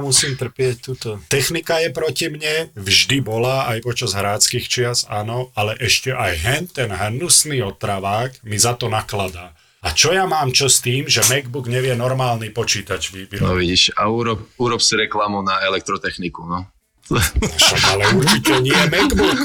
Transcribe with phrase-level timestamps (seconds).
[0.00, 1.20] musím trpieť túto.
[1.28, 6.64] Technika je proti mne, vždy bola, aj počas hráckých čias, áno, ale ešte aj hen,
[6.66, 9.54] ten hnusný otravák mi za to nakladá.
[9.80, 13.40] A čo ja mám čo s tým, že MacBook nevie normálny počítač vyrobiť?
[13.40, 16.68] No vidíš, a urob, urob si reklamu na elektrotechniku, no.
[17.10, 19.38] Však ale určite nie MacBook.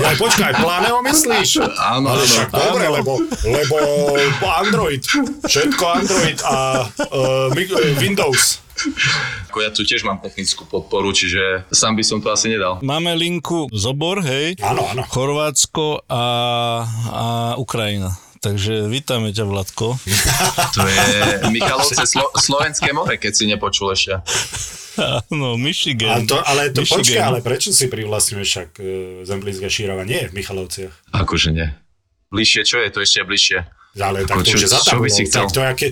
[0.00, 1.60] Ja, počkaj, Planeo myslíš?
[1.76, 3.12] Áno, ale áno, však dobre, lebo,
[3.44, 3.76] lebo
[4.48, 5.04] Android,
[5.44, 7.52] všetko Android a uh,
[8.00, 8.64] Windows.
[9.50, 12.78] Ako ja tu tiež mám technickú podporu, čiže sám by som to asi nedal.
[12.78, 14.54] Máme linku Zobor, hej?
[14.62, 15.02] Áno, áno.
[15.10, 16.22] Chorvátsko a,
[17.10, 17.24] a
[17.58, 18.14] Ukrajina.
[18.38, 19.96] Takže vítame ťa, Vladko.
[20.72, 21.04] To je
[21.50, 24.18] Michalovce Slo- Slovenské more, keď si nepočul ešte.
[24.96, 26.12] Áno, Michigan.
[26.12, 27.02] Ale to, ale to Michigan.
[27.02, 28.82] počkaj, ale prečo si privlastňuješ však e,
[29.22, 31.12] Zemplínska šírava nie v Michalovciach?
[31.12, 31.68] Akože nie.
[32.28, 33.58] Bližšie, čo je to ešte bližšie?
[33.96, 35.44] Ale tak to čo- je za čo by si chcel?
[35.44, 35.86] Tak to, ja ke,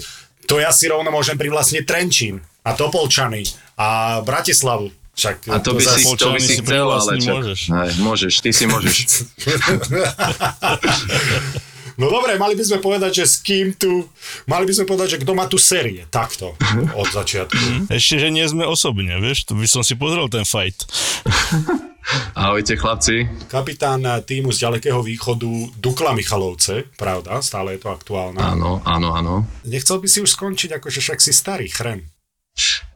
[0.44, 3.42] to ja si rovno môžem privlastniť Trenčín a Topolčany
[3.74, 4.90] a Bratislavu.
[5.16, 7.32] Však A to by, si, to by si si chcel, ale čo?
[7.32, 7.58] môžeš.
[7.72, 8.96] Aj, môžeš, ty si môžeš.
[11.96, 14.04] No dobre, mali by sme povedať, že s kým tu...
[14.44, 16.04] Mali by sme povedať, že kto má tu série.
[16.12, 16.52] Takto.
[16.92, 17.88] Od začiatku.
[17.88, 20.84] Ešte, že nie sme osobne, vieš, to by som si pozrel ten fight.
[22.38, 23.26] Ahojte chlapci.
[23.50, 28.38] Kapitán týmu z ďalekého východu Dukla Michalovce, pravda, stále je to aktuálne.
[28.38, 29.34] Áno, áno, áno.
[29.66, 32.06] Nechcel by si už skončiť, akože však si starý chren.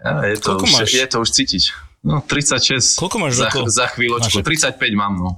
[0.01, 0.89] Ja, je, to Koľko už, máš?
[0.95, 1.63] je to už cítiť.
[2.01, 2.97] No, 36.
[2.97, 3.69] Koľko máš za, rokov?
[3.69, 4.41] za chvíľočku.
[4.41, 5.31] Máš- 35 mám, no.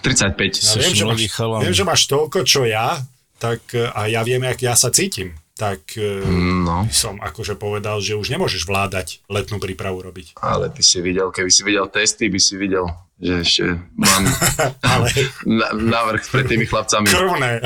[0.00, 0.36] 35.
[0.58, 1.20] Ja viem, že máš,
[1.60, 3.02] viem, že máš toľko, čo ja,
[3.36, 5.34] tak e, a ja viem, jak ja sa cítim.
[5.52, 6.24] Tak e,
[6.62, 10.38] No, som akože povedal, že už nemôžeš vládať letnú prípravu robiť.
[10.38, 14.22] ale by si videl, keby si videl testy, by si videl, že ešte mám
[14.94, 15.06] Ale
[15.60, 17.06] na, navrh pred tými chlapcami.
[17.06, 17.60] krvné.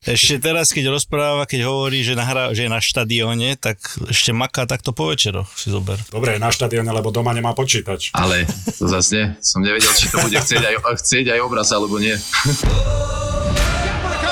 [0.00, 3.76] Ešte teraz, keď rozpráva, keď hovorí, že, nahrá, že je na štadióne, tak
[4.08, 6.00] ešte maká takto po večeroch, si zober.
[6.08, 8.08] Dobre, na štadióne, lebo doma nemá počítač.
[8.16, 8.48] Ale
[8.80, 9.26] to zase nie.
[9.44, 12.16] Som nevedel, či to bude chcieť aj, chcieť aj obraz, alebo nie.
[12.16, 12.20] A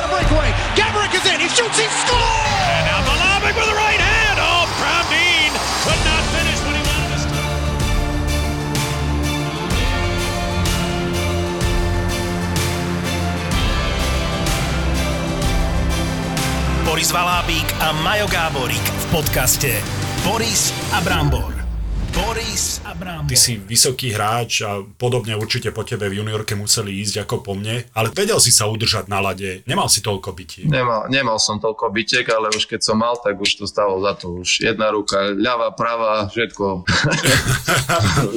[0.09, 0.57] breakaway.
[0.73, 1.37] Gabrick is in.
[1.37, 1.77] He shoots.
[1.77, 2.48] He scores.
[16.99, 19.71] Boris Valábík a Majo Gáborík v podcaste
[20.27, 21.58] Boris a Brambor.
[22.19, 23.31] Boris a Brambor.
[23.31, 27.53] Ty si vysoký hráč a podobne určite po tebe v juniorke museli ísť ako po
[27.55, 30.67] mne, ale vedel si sa udržať na lade, nemal si toľko bytí.
[30.67, 34.19] Nemal, nemal som toľko bytiek, ale už keď som mal, tak už to stalo za
[34.19, 34.43] to.
[34.43, 36.83] Už jedna ruka, ľava, pravá, všetko.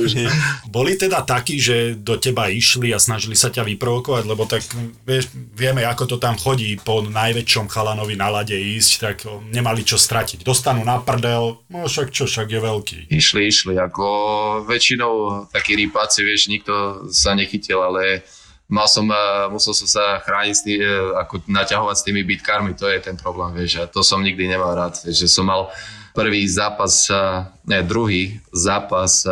[0.75, 4.61] Boli teda takí, že do teba išli a snažili sa ťa vyprovokovať, lebo tak
[5.03, 9.17] vieš, vieme, ako to tam chodí po najväčšom chalanovi na lade ísť, tak
[9.51, 10.45] nemali čo stratiť.
[10.45, 12.99] Dostanú na prdel, no však čo, však je veľký.
[13.11, 14.07] Išli, išli, ako
[14.65, 18.25] väčšinou takí rýpáci, vieš, nikto sa nechytil, ale
[18.71, 19.17] mal som, eh,
[19.51, 20.87] musel som sa chrániť, tý, eh,
[21.19, 24.71] ako naťahovať s tými bitkármi, to je ten problém, vieš, a to som nikdy nemal
[24.71, 25.67] rád, vieš, že som mal
[26.15, 29.27] prvý zápas, eh, ne, druhý zápas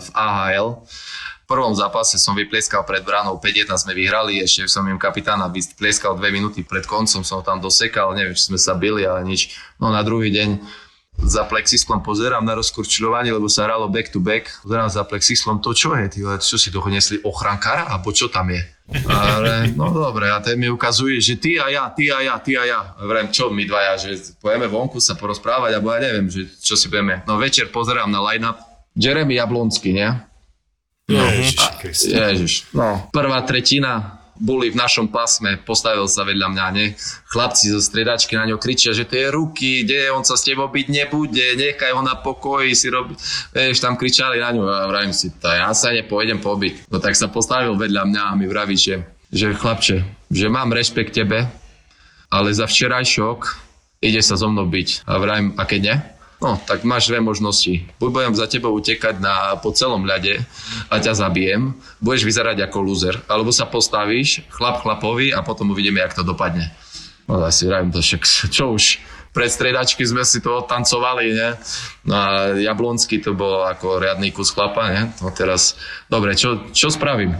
[0.00, 0.80] v AHL,
[1.44, 6.14] v prvom zápase som vyplieskal pred bránou 5-1 sme vyhrali, ešte som im kapitána vyplieskal
[6.14, 9.58] dve minúty pred koncom, som tam dosekal, neviem, či sme sa bili, ale nič.
[9.82, 10.62] No na druhý deň
[11.24, 14.48] za plexisklom pozerám na rozkurčľovanie, lebo sa hralo back to back.
[14.64, 18.50] Pozerám za plexisklom, to čo je, ty, čo si toho nesli, ochrankára, alebo čo tam
[18.50, 18.62] je?
[19.06, 22.58] Ale, no dobre, a ten mi ukazuje, že ty a ja, ty a ja, ty
[22.58, 22.80] a ja.
[22.98, 26.74] A Vrem, čo my dvaja, že pojeme vonku sa porozprávať, alebo ja neviem, že čo
[26.74, 27.22] si budeme.
[27.24, 28.58] No večer pozerám na line-up,
[28.98, 30.10] Jeremy Jablonský, nie?
[31.10, 31.58] No, Ježiš.
[32.06, 32.52] Ježiš.
[32.70, 36.96] No, prvá tretina boli v našom pásme, postavil sa vedľa mňa, nie?
[37.28, 40.86] Chlapci zo striedačky na ňo kričia, že tie ruky, kde on sa s tebou byť
[40.88, 43.12] nebude, nechaj ho na pokoji, si robi...
[43.52, 46.88] Vieš, tam kričali na ňu a vravím si, ja sa nepôjdem pobiť.
[46.88, 50.02] No tak sa postavil vedľa mňa a mi vraví, že, že chlapče,
[50.32, 51.44] že mám rešpekt tebe,
[52.32, 53.38] ale za včerajšok
[54.00, 55.04] ide sa so mnou byť.
[55.04, 55.96] A vravím, a keď nie?
[56.40, 57.84] No, tak máš dve možnosti.
[58.00, 60.40] Buď budem za tebou utekať na, po celom ľade
[60.88, 66.00] a ťa zabijem, budeš vyzerať ako loser, alebo sa postavíš, chlap chlapovi a potom uvidíme,
[66.00, 66.72] jak to dopadne.
[67.28, 68.24] No ja si vravím, to však
[68.56, 68.96] čo už,
[69.30, 71.54] pred stredačky sme si to tancovali, ne?
[72.08, 72.26] No a
[72.58, 75.12] Jablonský to bol ako riadný kus chlapa, ne?
[75.22, 75.78] No teraz,
[76.10, 77.36] dobre, čo, čo spravím?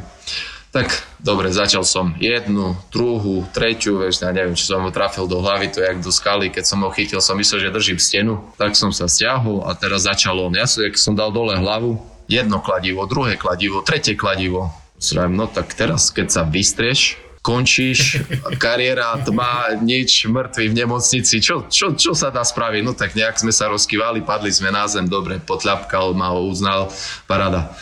[0.70, 0.86] Tak,
[1.18, 5.66] dobre, začal som jednu, druhú, tretiu, vieš, ja neviem, či som ho trafil do hlavy,
[5.66, 8.78] to je jak do skaly, keď som ho chytil, som myslel, že držím stenu, tak
[8.78, 10.54] som sa stiahol a teraz začal on.
[10.54, 11.98] Ja som, som dal dole hlavu,
[12.30, 14.70] jedno kladivo, druhé kladivo, tretie kladivo.
[15.02, 18.22] Sravím, no tak teraz, keď sa vystrieš, končíš,
[18.62, 22.82] kariéra, tma, nič, mŕtvy v nemocnici, čo, čo, čo sa dá spraviť?
[22.86, 26.94] No tak nejak sme sa rozkývali, padli sme na zem, dobre, potľapkal ma ho, uznal,
[27.26, 27.74] parada.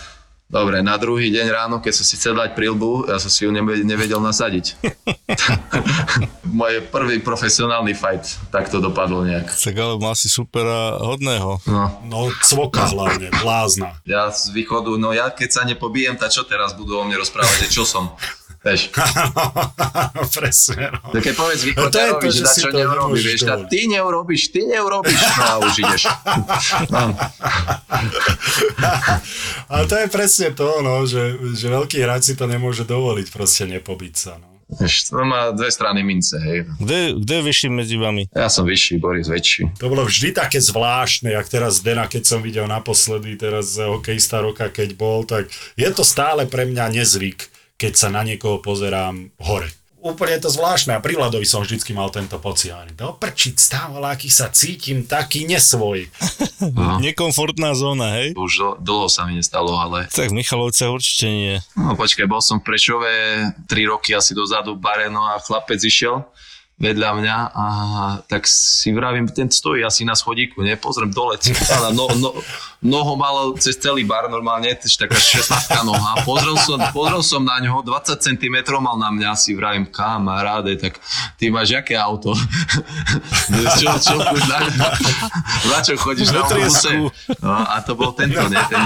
[0.49, 3.53] Dobre, na druhý deň ráno, keď som si chcel dať prilbu, ja som si ju
[3.85, 4.81] nevedel nasadiť.
[6.61, 9.45] Moje prvý profesionálny fight, tak to dopadlo nejak.
[9.45, 11.61] Tak ale mal si supera hodného.
[11.69, 11.85] No.
[12.09, 14.01] No, cvoka hlavne, blázna.
[14.09, 17.69] Ja z východu, no ja keď sa nepobijem, tak čo teraz budú o mne rozprávať,
[17.69, 18.17] čo som?
[18.59, 18.91] Vieš.
[20.39, 21.15] Presne, no.
[21.15, 23.69] Tak keď povedz No to je to, východárovi, že že si čo nemôžeš vieš, dovoliť.
[23.71, 26.03] ty neurobíš, ty neurobíš, no a už ideš.
[26.91, 27.01] No.
[29.71, 31.23] Ale to je presne to, no, že,
[31.55, 34.43] že veľký hráč si to nemôže dovoliť, proste nepobiť sa.
[34.43, 34.47] No.
[34.69, 36.69] To má dve strany mince, hej.
[36.77, 38.29] Kde, kde je vyšší medzi vami?
[38.37, 39.73] Ja som vyšší, Boris väčší.
[39.81, 44.69] To bolo vždy také zvláštne, jak teraz Dena, keď som videl naposledy, teraz hokejista roka,
[44.69, 49.71] keď bol, tak je to stále pre mňa nezvyk, keď sa na niekoho pozerám hore.
[49.99, 52.71] Úplne je to zvláštne a pri Vladovi som vždycky mal tento pocit.
[52.71, 56.07] Ani do prčic, stávaláky sa cítim taký nesvoj.
[56.71, 56.99] No.
[57.03, 58.31] Nekomfortná zóna, hej?
[58.39, 60.07] Už dl- dlho sa mi nestalo, ale...
[60.07, 61.55] Tak v Michalovce určite nie.
[61.75, 63.11] No počkaj, bol som v Prešove
[63.67, 66.23] 3 roky asi dozadu v bare, no a chlapec išiel
[66.79, 67.67] vedľa mňa a
[68.31, 70.79] tak si vravím, ten stojí asi na schodíku, ne?
[70.79, 71.35] Pozriem dole,
[71.75, 72.31] ale no, no,
[72.79, 76.23] noho mal cez celý bar normálne, tiež taká 16 noha.
[76.23, 81.03] Pozrel som, pozrel som na ňoho, 20 cm mal na mňa, si vravím, kamaráde, tak
[81.35, 82.31] ty máš jaké auto?
[83.83, 84.15] čo, čo,
[84.47, 84.59] na,
[85.67, 87.11] na čo chodíš na autobuse?
[87.43, 88.59] No, a to bol tento, ne?
[88.71, 88.83] Ten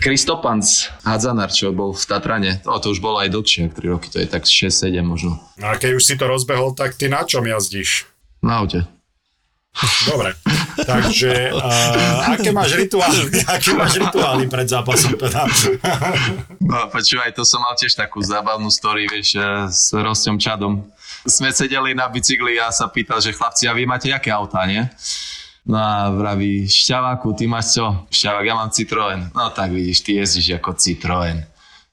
[0.00, 2.62] Kristopans Hadzanár, čo bol v Tatrane.
[2.64, 5.36] To, to už bolo aj dlhšie, 3 roky, to je tak 6-7 možno.
[5.56, 8.06] No a keď už si to rozbehol, tak ty na čom jazdíš?
[8.38, 8.86] Na aute.
[10.08, 10.32] Dobre,
[10.88, 13.28] takže uh, aké máš rituály,
[13.60, 15.44] aké máš rituály pred zápasom teda?
[16.64, 20.80] No počúvaj, to som mal tiež takú zábavnú story, vieš, eh, s Rostom Čadom.
[21.28, 24.80] Sme sedeli na bicykli a sa pýtal, že chlapci, a vy máte jaké autá, nie?
[25.68, 28.06] No a vraví, Šťaváku, ty máš čo?
[28.08, 29.28] Šťavák, ja mám Citroen.
[29.34, 31.44] No tak vidíš, ty jezdíš ako Citroen.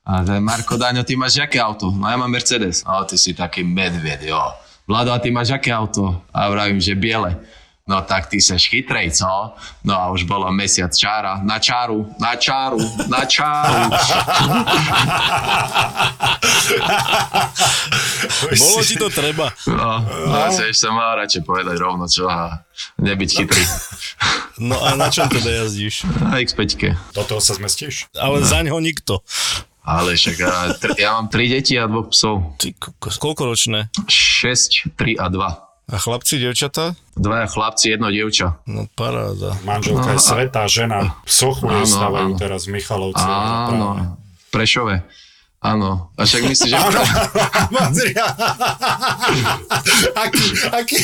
[0.07, 1.91] A Marko Daňo, ty máš jaké auto?
[1.91, 2.85] No ja mám Mercedes.
[2.85, 4.39] No ty si taký medved, jo.
[4.88, 6.21] Vlado, a ty máš aké auto?
[6.33, 7.39] A vravím, že biele.
[7.83, 9.56] No tak ty seš chytrej, co?
[9.83, 11.44] No a už bolo mesiac čára.
[11.44, 12.80] Na čáru, na čáru,
[13.12, 13.91] na čáru.
[18.56, 19.51] Bolo ti to treba.
[19.68, 20.31] No, no.
[20.31, 22.63] ja ešte mal radšej povedať rovno čo a
[23.03, 23.63] nebyť chytrý.
[24.63, 26.07] No a na čom teda jazdíš?
[26.24, 26.95] Na X5.
[27.12, 28.07] Do toho sa zmestíš?
[28.15, 29.19] Ale za ňo nikto.
[29.83, 32.56] Ale však ja, tr- ja mám tri deti a dvoch psov.
[32.56, 32.71] Ty.
[33.03, 33.91] Koľko ročné?
[34.07, 35.91] 6, 3 a 2.
[35.91, 36.95] A chlapci, devčatá?
[37.19, 38.63] Dvaja chlapci, jedno dievča.
[38.63, 39.59] No paráda.
[39.68, 41.19] Manželka je svetá žena.
[41.27, 42.39] Sochu Áno, stávajú áno.
[42.39, 43.19] teraz v Michalovci.
[43.27, 44.17] Áno,
[44.48, 45.03] Prešove.
[45.63, 46.12] Áno.
[46.20, 46.75] A však myslíš, že...
[50.27, 51.00] aký, aký...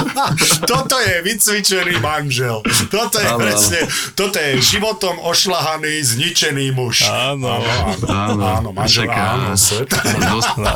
[0.70, 2.58] toto je vycvičený manžel.
[2.90, 3.86] Toto je Áno, presne,
[4.18, 7.06] toto je životom ošlahaný, zničený muž.
[7.06, 7.62] Áno.
[7.62, 10.74] áno, áno, áno manžel, áno, áno.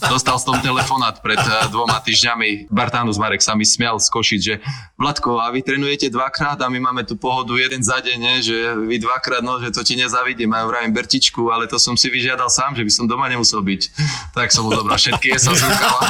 [0.00, 2.72] Dostal, som telefonát pred eh, dvoma týždňami.
[2.72, 4.54] Bartánus Marek sa mi smial z Košic, že
[4.96, 8.34] Vladko, a vy trénujete dvakrát a my máme tu pohodu jeden za deň, ne?
[8.40, 8.56] že
[8.88, 10.52] vy dvakrát, no, že to ti nezavidím.
[10.56, 13.60] A ja vravím Bertičku, ale to som si vyžiadal sám, že by som doma nemusel
[13.60, 13.82] byť.
[14.32, 16.00] Tak som mu zobral všetky sa zrukala.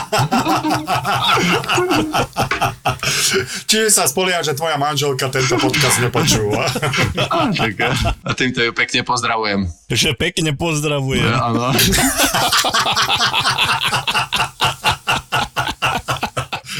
[3.66, 6.66] Čiže sa spolieha, že tvoja manželka tento podcast nepočúva.
[8.26, 9.66] A týmto ju pekne pozdravujem.
[9.90, 11.30] Že pekne pozdravujem.
[11.30, 11.74] Áno.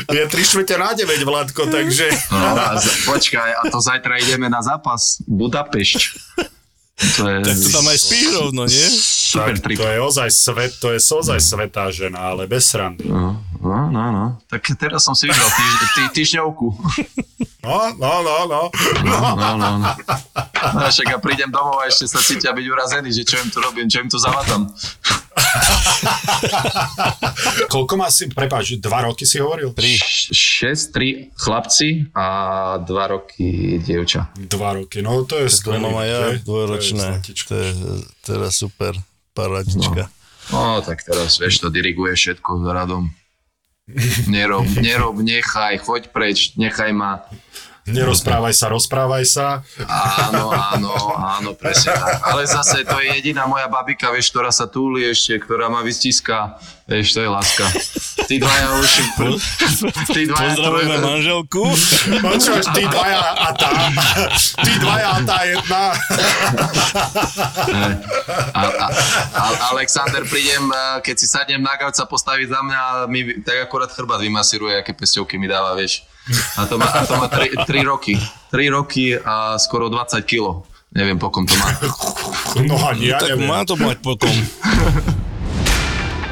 [0.08, 2.10] Je 3 štvrte na 9, Vladko, takže...
[2.30, 6.00] No, a z- počkaj, a to zajtra ideme na zápas Budapešť.
[7.16, 8.86] To je Tak to tam aj spíš rovno, nie?
[8.90, 9.76] super Tak trip.
[9.76, 13.06] to je ozaj svet, to je ozaj svetá žena, ale bez srandy.
[13.06, 14.24] No, no, no, no.
[14.48, 16.66] Tak teraz som si vybral týž, tý, týždňovku.
[17.60, 18.62] No, no, no, no.
[19.04, 19.78] No, no, no.
[19.78, 19.90] no.
[20.60, 23.60] No, však ja prídem domov a ešte sa cítia byť urazený, že čo im tu
[23.60, 24.68] robím, čo im tu zavadzam.
[27.72, 29.72] Koľko má si, prepáč, dva roky si hovoril?
[29.72, 32.26] 6, 3 chlapci a
[32.80, 34.28] 2 roky dievča.
[34.36, 35.80] Dva roky, no to je To skvelé.
[35.80, 37.06] mám aj ja, dvojročné.
[37.24, 37.70] To je.
[37.72, 37.92] To
[38.24, 38.92] teraz super
[39.32, 40.12] paradička.
[40.50, 43.04] No, tak teraz, vieš, to diriguje všetko s radom.
[44.30, 47.12] Nerob, nerob, nechaj, choď preč, nechaj ma.
[47.88, 49.46] Nerozprávaj sa, rozprávaj sa.
[50.28, 52.20] Áno, áno, áno, presne tak.
[52.28, 56.60] Ale zase to je jediná moja babika, vieš, ktorá sa túli ešte, ktorá ma vystiská.
[56.84, 57.64] Vieš, to je láska.
[58.28, 58.90] Tí dvaja už...
[60.10, 60.58] Tí dvaja...
[60.58, 61.62] Pozdravujeme manželku.
[62.18, 63.70] Počúvaš, ty dvaja a tá.
[64.58, 65.82] Ty dvaja a tá jedna.
[68.50, 68.86] A, a,
[69.38, 73.38] a, Alexander, prídem, eh, keď si sadnem na gauč sa postaví za mňa a mi
[73.40, 76.09] tak akurát chrbát vymasíruje, aké pesťovky mi dáva, vieš.
[76.56, 78.14] A to má, a to má 3, roky.
[78.50, 80.66] 3 roky a skoro 20 kilo.
[80.90, 81.70] Neviem, pokom to má.
[82.66, 83.46] No ani ja tak neviem.
[83.46, 84.34] má to mať pokom.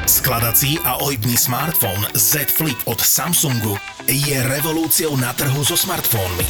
[0.03, 6.43] Skladací a ojibný smartfón Z Flip od Samsungu je revolúciou na trhu so smartfónmi.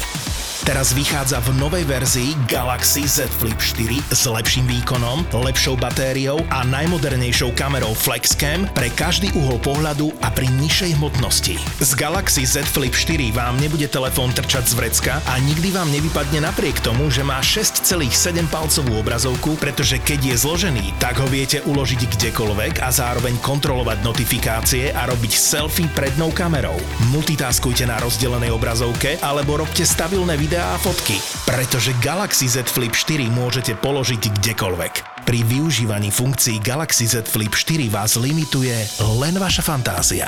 [0.60, 6.60] Teraz vychádza v novej verzii Galaxy Z Flip 4 s lepším výkonom, lepšou batériou a
[6.68, 11.56] najmodernejšou kamerou FlexCam pre každý uhol pohľadu a pri nižšej hmotnosti.
[11.80, 16.44] Z Galaxy Z Flip 4 vám nebude telefón trčať z vrecka a nikdy vám nevypadne
[16.44, 18.12] napriek tomu, že má 6,7
[18.52, 24.92] palcovú obrazovku, pretože keď je zložený, tak ho viete uložiť kdekoľvek a zároveň kontrolovať notifikácie
[24.92, 26.76] a robiť selfie prednou kamerou.
[27.08, 31.14] Multitaskujte na rozdelenej obrazovke alebo robte stabilné videá a fotky,
[31.46, 35.22] pretože Galaxy Z Flip 4 môžete položiť kdekoľvek.
[35.22, 38.74] Pri využívaní funkcií Galaxy Z Flip 4 vás limituje
[39.22, 40.26] len vaša fantázia.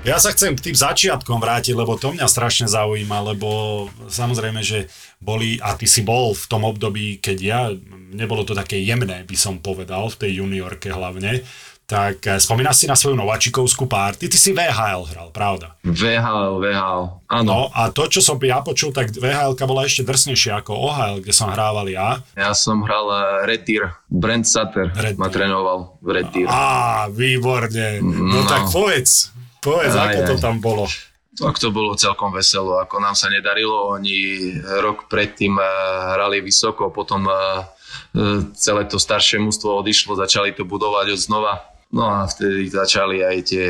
[0.00, 4.88] Ja sa chcem k tým začiatkom vrátiť, lebo to mňa strašne zaujíma, lebo samozrejme, že
[5.20, 7.68] boli, a ty si bol v tom období, keď ja,
[8.16, 11.44] nebolo to také jemné, by som povedal, v tej juniorke hlavne,
[11.90, 15.74] tak eh, spomínaš si na svoju nováčikovskú párty, ty si VHL hral, pravda?
[15.82, 17.48] VHL, VHL, áno.
[17.50, 21.34] No a to, čo som ja počul, tak VHL bola ešte drsnejšia ako OHL, kde
[21.34, 22.22] som hrával ja.
[22.38, 23.10] Ja som hral
[23.50, 23.90] eh, Deer.
[24.06, 26.46] Brent Sutter Red ma trénoval v Deer.
[26.46, 27.98] Á, výborne.
[27.98, 28.46] No, No.
[28.46, 30.42] tak povedz, povedz, Aj, ako to aj.
[30.46, 30.86] tam bolo.
[31.40, 35.66] Tak to bolo celkom veselo, ako nám sa nedarilo, oni rok predtým eh,
[36.14, 37.34] hrali vysoko, potom eh,
[38.14, 41.54] eh, celé to staršie mužstvo odišlo, začali to budovať od znova.
[41.90, 43.66] No a vtedy začali aj tie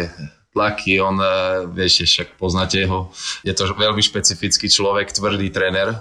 [0.52, 3.08] tlaky, on, eh, vieš, však poznáte ho,
[3.46, 5.96] je to veľmi špecifický človek, tvrdý tréner,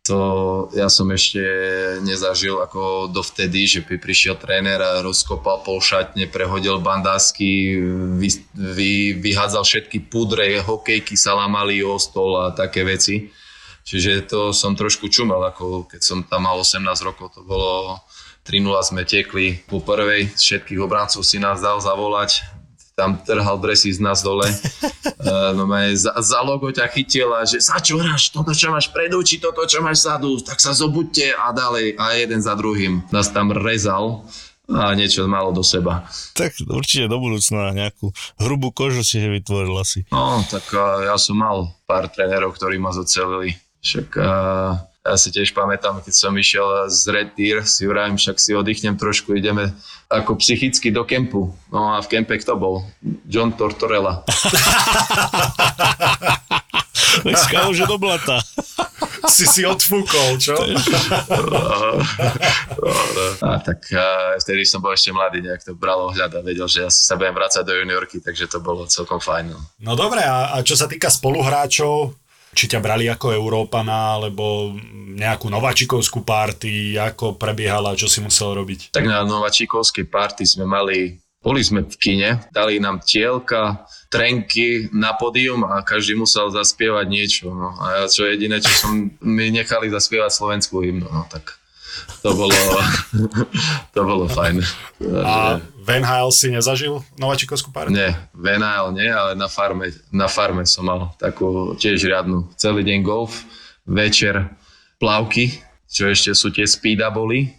[0.00, 0.18] to
[0.72, 1.38] ja som ešte
[2.00, 7.76] nezažil ako dovtedy, že by prišiel tréner a rozkopal pol šatne, prehodil bandásky,
[8.16, 13.28] vy, vy, vyhádzal všetky pudre, hokejky sa lamali o stol a také veci.
[13.84, 18.00] Čiže to som trošku čumel, ako keď som tam mal 18 rokov, to bolo
[18.44, 22.40] 3-0 sme tekli po prvej, z všetkých obrancov si nás dal zavolať,
[23.00, 24.44] tam trhal dresy z nás dole.
[25.24, 25.64] Uh, no
[25.96, 29.40] za, za logo ťa chytil a že sa čo hráš, toto čo máš predu, či
[29.40, 33.00] toto čo máš zadu, tak sa zobuďte a ďalej a jeden za druhým.
[33.08, 34.28] Nás tam rezal
[34.70, 36.06] a niečo malo do seba.
[36.36, 40.04] Tak určite do budúcna nejakú hrubú kožu si vytvoril asi.
[40.12, 43.56] No, tak uh, ja som mal pár trénerov, ktorí ma zocelili.
[43.80, 48.36] Však uh, ja si tiež pamätám, keď som išiel z Red Deer, si vravím, však
[48.36, 49.72] si oddychnem trošku, ideme
[50.12, 51.48] ako psychicky do kempu.
[51.72, 52.84] No a v kempe kto bol?
[53.24, 54.22] John Tortorella.
[57.10, 58.38] Tak skáže do blata.
[59.30, 60.56] Si si odfúkol, čo?
[63.46, 66.82] A tak a vtedy som bol ešte mladý, nejak to bral ohľad a vedel, že
[66.82, 69.54] ja sa budem vrácať do juniorky, takže to bolo celkom fajn.
[69.54, 69.60] No.
[69.86, 72.16] No dobre, a, a čo sa týka spoluhráčov,
[72.50, 74.74] či ťa brali ako Európana, alebo
[75.14, 78.90] nejakú nováčikovskú party, ako prebiehala, čo si musel robiť?
[78.90, 85.14] Tak na Novačíkovskej party sme mali, boli sme v kine, dali nám tielka, trenky na
[85.14, 87.46] pódium a každý musel zaspievať niečo.
[87.54, 87.70] No.
[87.78, 91.59] A čo jediné, čo som, mi nechali zaspievať slovenskú hymnu, no tak
[92.22, 92.54] to bolo,
[93.94, 94.60] to bolo fajn.
[95.24, 97.96] A v NHL si nezažil nováčikovskú party?
[97.96, 102.46] Nie, v NHL nie, ale na farme, na farme som mal takú tiež riadnu.
[102.60, 103.44] Celý deň golf,
[103.88, 104.52] večer
[105.00, 105.56] plavky,
[105.90, 107.50] čo ešte sú tie speeda boli,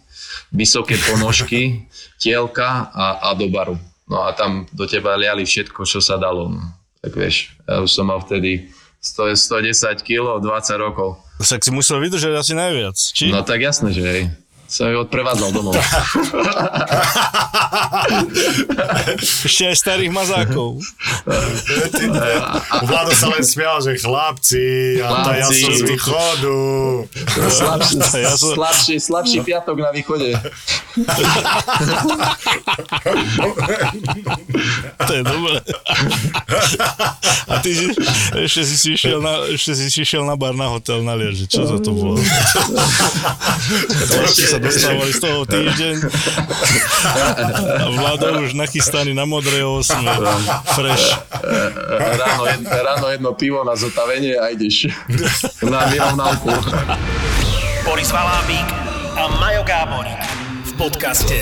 [0.54, 1.84] vysoké ponožky,
[2.22, 3.76] tielka a, a do baru.
[4.06, 6.52] No a tam do teba liali všetko, čo sa dalo.
[6.52, 6.62] No.
[7.02, 8.70] Tak vieš, ja už som mal vtedy
[9.02, 11.18] 100, 110 kg, 20 rokov.
[11.42, 13.34] Však si musel vydržať asi najviac, či?
[13.34, 14.22] No tak jasné, že hej.
[14.72, 15.76] Som ju odprevádzal domov.
[19.44, 20.80] Ešte aj starých mazákov.
[22.80, 26.56] Vlado sa len smial, že chlapci, a tá ja som z východu.
[27.52, 30.32] Slabší, Ja som- slabší, slabší piatok na východe.
[35.02, 35.58] To je dobré.
[37.48, 37.86] A ty si,
[38.38, 41.44] ešte si išiel na, ešte si išiel na bar na hotel na lieže.
[41.46, 42.16] Čo za to bolo?
[44.22, 45.96] Ešte dostávali z toho týždeň
[47.82, 50.10] a Vlado už nachystaný na modrej osme.
[50.78, 51.18] Fresh.
[51.98, 54.88] Ráno, jed, ráno jedno pivo na zotavenie a ideš
[55.62, 56.50] na vyrovnávku.
[57.82, 58.68] Boris Valábík
[59.18, 60.22] a Majo Gáborík
[60.70, 61.38] v podcaste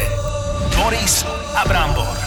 [0.76, 1.22] Boris
[1.54, 2.19] a Brambor.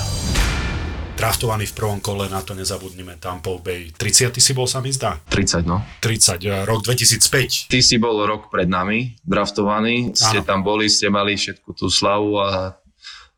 [1.23, 3.95] Draftovaný v prvom kole, na to nezabudnime, Tampa Bay.
[3.95, 5.15] 30 si bol, sa mi zdá.
[5.31, 5.79] 30, no.
[6.03, 7.71] 30, eh, rok 2005.
[7.71, 10.47] Ty si bol rok pred nami, draftovaný, ste Áno.
[10.51, 12.75] tam boli, ste mali všetku tú slavu a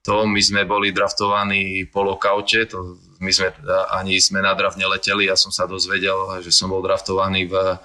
[0.02, 4.82] to, my sme boli draftovaní po lokaute, to my sme teda ani sme na draft
[4.82, 7.78] neleteli, ja som sa dozvedel, že som bol draftovaný v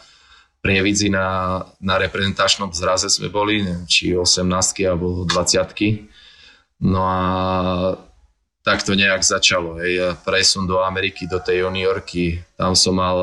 [0.61, 4.49] Prievidzi na, na reprezentačnom zraze sme boli, neviem, či 18
[4.85, 7.21] alebo 20 No a
[8.61, 9.81] tak to nejak začalo.
[9.81, 10.17] Hej.
[10.25, 12.45] Presun do Ameriky, do tej juniorky.
[12.57, 13.17] Tam som mal,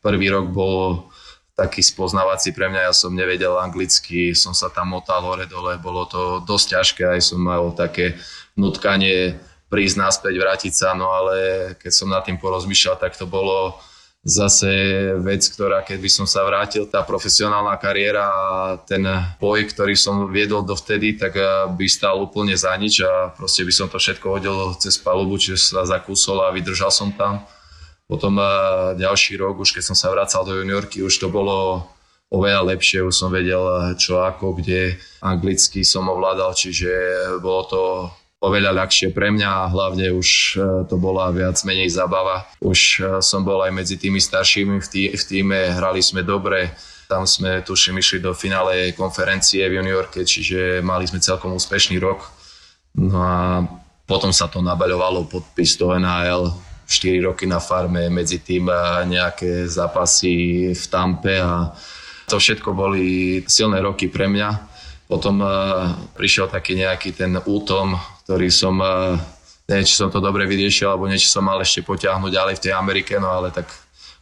[0.00, 1.10] prvý rok bol
[1.52, 6.08] taký spoznávací pre mňa, ja som nevedel anglicky, som sa tam motal hore dole, bolo
[6.08, 8.16] to dosť ťažké, aj som mal také
[8.56, 9.36] nutkanie
[9.68, 11.36] prísť naspäť, vrátiť sa, no ale
[11.76, 13.76] keď som nad tým porozmýšľal, tak to bolo
[14.20, 14.68] zase
[15.24, 18.46] vec, ktorá keď by som sa vrátil, tá profesionálna kariéra a
[18.84, 19.00] ten
[19.40, 23.72] boj, ktorý som viedol dovtedy, tak eh, by stal úplne za nič a proste by
[23.72, 27.48] som to všetko hodil cez palubu, čiže sa zakúsol a vydržal som tam.
[28.04, 28.46] Potom eh,
[29.00, 31.88] ďalší rok, už keď som sa vracal do juniorky, už to bolo
[32.30, 36.92] oveľa lepšie, už som vedel eh, čo ako, kde anglicky som ovládal, čiže
[37.40, 37.82] bolo to
[38.40, 42.48] oveľa ľahšie pre mňa a hlavne už eh, to bola viac menej zabava.
[42.64, 46.72] Už eh, som bol aj medzi tými staršími v, tý, v týme, hrali sme dobre,
[47.04, 52.32] tam sme tuším išli do finále konferencie v juniorke, čiže mali sme celkom úspešný rok.
[52.96, 53.36] No a
[54.08, 56.50] potom sa to nabaľovalo podpis do NHL,
[56.90, 58.66] 4 roky na farme, medzi tým
[59.06, 61.70] nejaké zápasy v Tampe a
[62.26, 64.70] to všetko boli silné roky pre mňa.
[65.10, 67.98] Potom uh, prišiel taký nejaký ten útom,
[68.30, 69.18] ktorý som, uh,
[69.66, 72.72] neviem, či som to dobre vyriešil, alebo niečo som mal ešte potiahnuť ďalej v tej
[72.78, 73.66] Amerike, no ale tak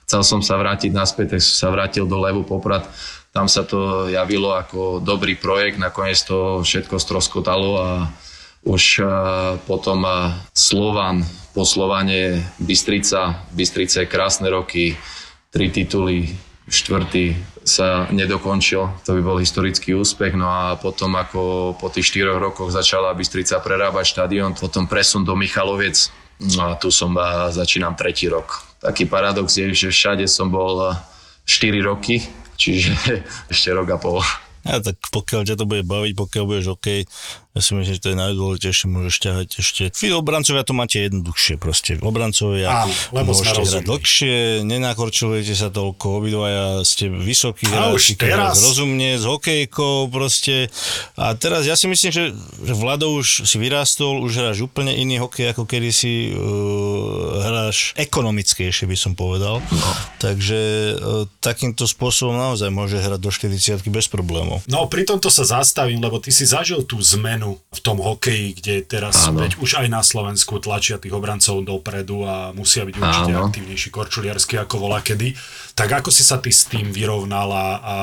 [0.09, 2.89] chcel som sa vrátiť naspäť, tak som sa vrátil do Levu Poprad.
[3.37, 7.89] Tam sa to javilo ako dobrý projekt, nakoniec to všetko stroskotalo a
[8.65, 11.21] už uh, potom uh, Slovan,
[11.53, 14.97] po Slovane Bystrica, Bystrice krásne roky,
[15.53, 16.33] tri tituly,
[16.69, 22.41] štvrtý sa nedokončil, to by bol historický úspech, no a potom ako po tých štyroch
[22.41, 26.09] rokoch začala Bystrica prerábať štadión, potom presun do Michaloviec,
[26.57, 28.65] no a tu som a, začínam tretí rok.
[28.81, 30.97] Taký paradox je, že všade som bol
[31.45, 32.25] 4 roky,
[32.57, 32.95] čiže
[33.53, 34.21] ešte rok a pol.
[34.69, 37.09] A tak pokiaľ ťa to bude baviť, pokiaľ budeš OK,
[37.59, 39.83] ja si myslím, že to je najdôležitejšie, môžeš ťahať ešte.
[39.99, 41.99] Vy obrancovia to máte jednoduchšie proste.
[41.99, 49.19] Obrancovia Áno, lebo môžete hrať dlhšie, nenakorčulujete sa toľko, obidvaja ste vysokí hráči, teraz- rozumne,
[49.19, 50.71] s hokejkou proste.
[51.19, 52.25] A teraz ja si myslím, že,
[52.63, 57.97] že Vlado už si vyrástol, už hráš úplne iný hokej, ako kedy si uh, hráš
[57.99, 59.59] ekonomickejšie, by som povedal.
[59.59, 59.91] No.
[60.23, 60.61] Takže
[60.95, 64.63] uh, takýmto spôsobom naozaj môže hrať do 40 bez problémov.
[64.69, 68.75] No pri tomto sa zastavím, lebo ty si zažil tú zmenu v tom hokeji, kde
[68.85, 69.41] teraz Áno.
[69.41, 73.49] veď už aj na Slovensku tlačia tých obrancov dopredu a musia byť určite Áno.
[73.49, 75.33] aktívnejší korčuliarsky ako volá kedy.
[75.73, 77.95] Tak ako si sa ty s tým vyrovnal a, a,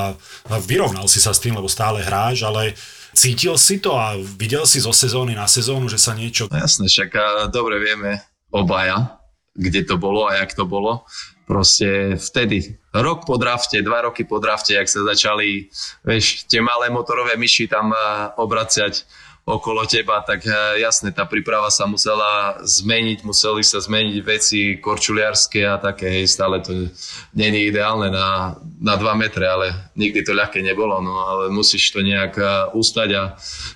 [0.63, 2.73] vyrovnal si sa s tým, lebo stále hráš, ale
[3.11, 6.47] cítil si to a videl si zo sezóny na sezónu, že sa niečo...
[6.47, 7.13] No jasne, však
[7.51, 8.23] dobre vieme
[8.55, 9.19] obaja,
[9.55, 11.03] kde to bolo a jak to bolo.
[11.45, 15.69] Proste vtedy, rok po drafte, dva roky po drafte, jak sa začali,
[16.01, 17.93] vieš, tie malé motorové myši tam
[18.33, 19.05] obraciať
[19.45, 25.61] okolo teba, tak a, jasne, tá príprava sa musela zmeniť, museli sa zmeniť veci korčuliarské
[25.69, 30.65] a také, hej, stále to je ideálne na, na 2 metre, ale nikdy to ľahké
[30.65, 33.23] nebolo, no ale musíš to nejak a, ustať a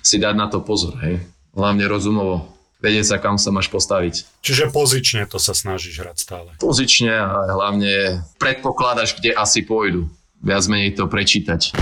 [0.02, 1.22] si dať na to pozor, hej.
[1.54, 2.50] Hlavne rozumovo
[2.82, 4.42] vedieť sa, kam sa máš postaviť.
[4.42, 6.50] Čiže pozične to sa snažíš hrať stále.
[6.58, 10.08] Pozične a hlavne predpokladaš, kde asi pôjdu.
[10.40, 11.76] Viac menej to prečítať.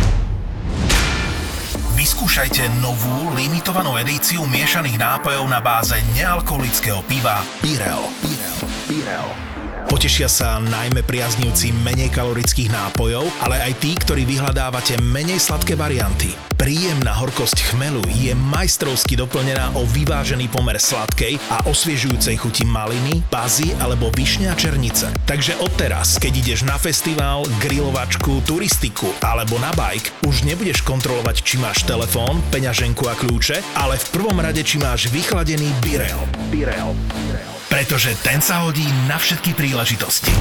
[1.98, 8.06] Vyskúšajte novú limitovanú edíciu miešaných nápojov na báze nealkoholického piva Pirel.
[8.22, 8.58] Pirel.
[8.86, 9.47] Pirel.
[9.88, 16.36] Potešia sa najmä priaznivci menej kalorických nápojov, ale aj tí, ktorí vyhľadávate menej sladké varianty.
[16.60, 23.72] Príjemná horkosť chmelu je majstrovsky doplnená o vyvážený pomer sladkej a osviežujúcej chuti maliny, bazy
[23.80, 25.08] alebo višňa černice.
[25.24, 31.56] Takže odteraz, keď ideš na festival, grilovačku, turistiku alebo na bike, už nebudeš kontrolovať, či
[31.56, 36.20] máš telefón, peňaženku a kľúče, ale v prvom rade, či máš vychladený Birel.
[36.52, 36.92] Birel.
[37.68, 40.32] Pretože ten sa hodí na všetky príležitosti.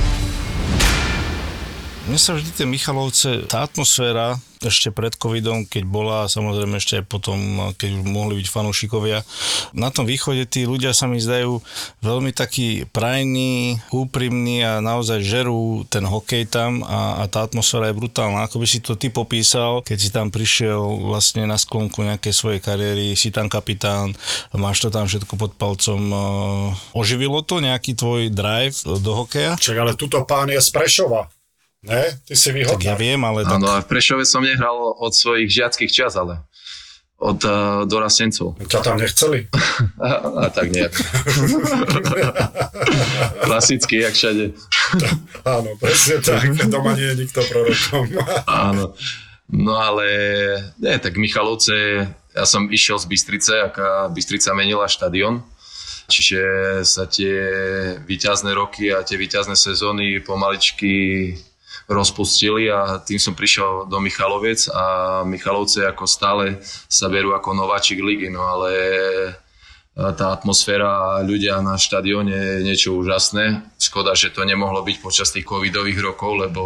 [2.07, 7.03] Mne sa vždy tie Michalovce, tá atmosféra ešte pred covidom, keď bola, a samozrejme ešte
[7.03, 7.37] aj potom,
[7.75, 9.27] keď už mohli byť fanúšikovia.
[9.75, 11.59] Na tom východe tí ľudia sa mi zdajú
[11.99, 17.99] veľmi takí prajní, úprimní a naozaj žerú ten hokej tam a, a tá atmosféra je
[17.99, 18.47] brutálna.
[18.47, 20.79] Ako by si to ty popísal, keď si tam prišiel
[21.11, 24.15] vlastne na sklonku nejakej svojej kariéry, si tam kapitán,
[24.55, 26.01] máš to tam všetko pod palcom.
[26.95, 29.59] Oživilo to nejaký tvoj drive do hokeja?
[29.59, 31.36] Čak, ale tuto pán je z Prešova.
[31.87, 32.03] Ne?
[32.27, 32.75] Ty si vyhodná.
[32.75, 33.47] Tak ja viem, ale...
[33.47, 33.57] Tak...
[33.57, 36.43] Áno, v Prešove som nehral od svojich žiackých čas, ale
[37.17, 38.53] od uh, dorastencov.
[38.61, 39.49] Ťa tam nechceli?
[39.97, 40.09] a,
[40.45, 40.93] a tak nejak.
[43.47, 44.53] Klasicky, jak všade.
[45.57, 46.45] Áno, presne tak.
[46.69, 48.05] Doma nie je nikto prorokom.
[48.45, 48.93] Áno.
[49.47, 50.05] No ale,
[50.77, 55.41] nie, tak Michalovce, ja som išiel z Bystrice, aká Bystrica menila štadión.
[56.07, 56.41] Čiže
[56.87, 57.35] sa tie
[58.07, 61.35] výťazné roky a tie výťazné sezóny pomaličky
[61.87, 64.83] rozpustili a tým som prišiel do Michalovec a
[65.23, 66.59] Michalovce ako stále
[66.91, 68.71] sa berú ako nováčik ligy, no ale
[69.97, 73.65] tá atmosféra a ľudia na štadióne je niečo úžasné.
[73.81, 76.61] Škoda, že to nemohlo byť počas tých covidových rokov, lebo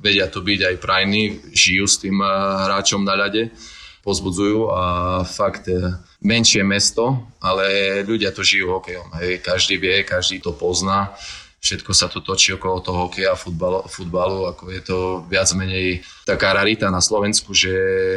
[0.00, 3.52] vedia to byť aj prajní, žijú s tým hráčom na ľade,
[4.00, 4.82] pozbudzujú a
[5.28, 5.92] fakt e,
[6.24, 9.12] menšie mesto, ale ľudia to žijú hokejom.
[9.20, 9.44] Hej.
[9.44, 11.12] Každý vie, každý to pozná
[11.60, 16.00] všetko sa tu točí okolo toho hokeja a futbalu, futbalu, ako je to viac menej
[16.24, 17.72] taká rarita na Slovensku, že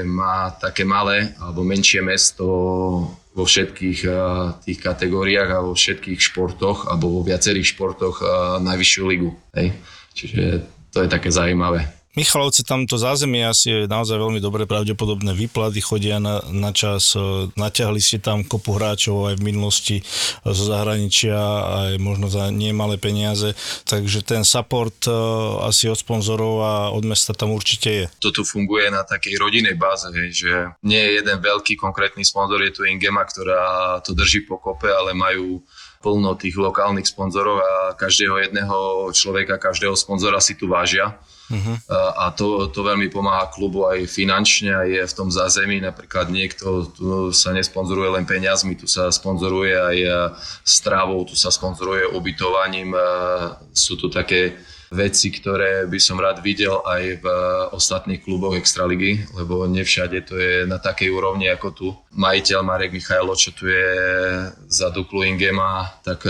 [0.08, 2.48] má také malé alebo menšie mesto
[3.34, 4.00] vo všetkých
[4.64, 8.22] tých kategóriách a vo všetkých športoch alebo vo viacerých športoch
[8.62, 9.34] najvyššiu ligu.
[9.58, 9.74] Hej.
[10.14, 10.44] Čiže
[10.94, 12.03] to je také zaujímavé.
[12.14, 17.50] Michalovce, tamto zázemie asi je naozaj veľmi dobre, pravdepodobné výplady chodia na, na čas, e,
[17.58, 20.04] naťahli ste tam kopu hráčov aj v minulosti e,
[20.46, 21.34] zo zahraničia,
[21.90, 23.58] aj možno za nemalé peniaze,
[23.90, 25.14] takže ten support e,
[25.66, 28.06] asi od sponzorov a od mesta tam určite je.
[28.22, 32.78] To tu funguje na takej rodinej báze, že nie je jeden veľký konkrétny sponzor, je
[32.78, 35.66] tu Ingema, ktorá to drží po kope, ale majú
[36.04, 41.16] plno tých lokálnych sponzorov a každého jedného človeka, každého sponzora si tu vážia
[41.52, 41.76] Uh-huh.
[42.18, 45.84] A to, to veľmi pomáha klubu aj finančne, aj v tom zázemí.
[45.84, 49.98] Napríklad niekto tu sa nesponzoruje len peniazmi, tu sa sponzoruje aj
[50.64, 52.96] stravou, tu sa sponzoruje ubytovaním.
[53.76, 54.56] Sú tu také
[54.94, 57.26] veci, ktoré by som rád videl aj v
[57.74, 61.88] ostatných kluboch Extraligy, lebo nevšade to je na takej úrovni ako tu.
[62.14, 63.90] Majiteľ Marek Michajlo, čo tu je
[64.70, 66.30] za Duklu Ingema, tak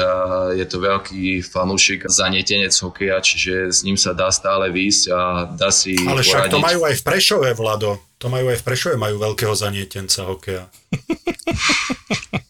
[0.55, 5.21] je to veľký fanúšik, zanietenec hokeja, čiže s ním sa dá stále výjsť a
[5.51, 6.55] dá si Ale však poradiť.
[6.55, 7.91] to majú aj v Prešove, Vlado.
[8.23, 10.63] To majú aj v Prešove, majú veľkého zanietenca hokeja.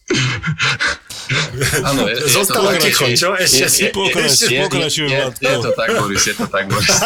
[1.83, 3.33] Áno, je, Zostalo ticho, čo?
[3.37, 6.89] Ešte si pokračuj, je, je, je, to tak, Boris, je to tak, Boris.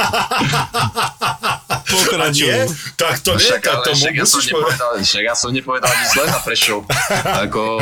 [1.87, 2.67] Pokračuj.
[2.99, 6.07] Tak to no, nie, ale, to však, ja som nepovedal, však ja som nepovedal nič
[6.11, 6.83] zle na Prešov.
[7.47, 7.79] Ako,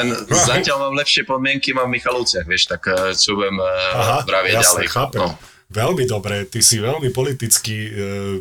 [0.00, 4.52] len zatiaľ mám lepšie podmienky, mám v Michalovciach, vieš, tak eh, čo budem eh, vraviť
[4.64, 4.86] ďalej.
[4.88, 5.20] Chápem.
[5.20, 5.53] No.
[5.72, 7.92] Veľmi dobre, ty si veľmi politicky uh,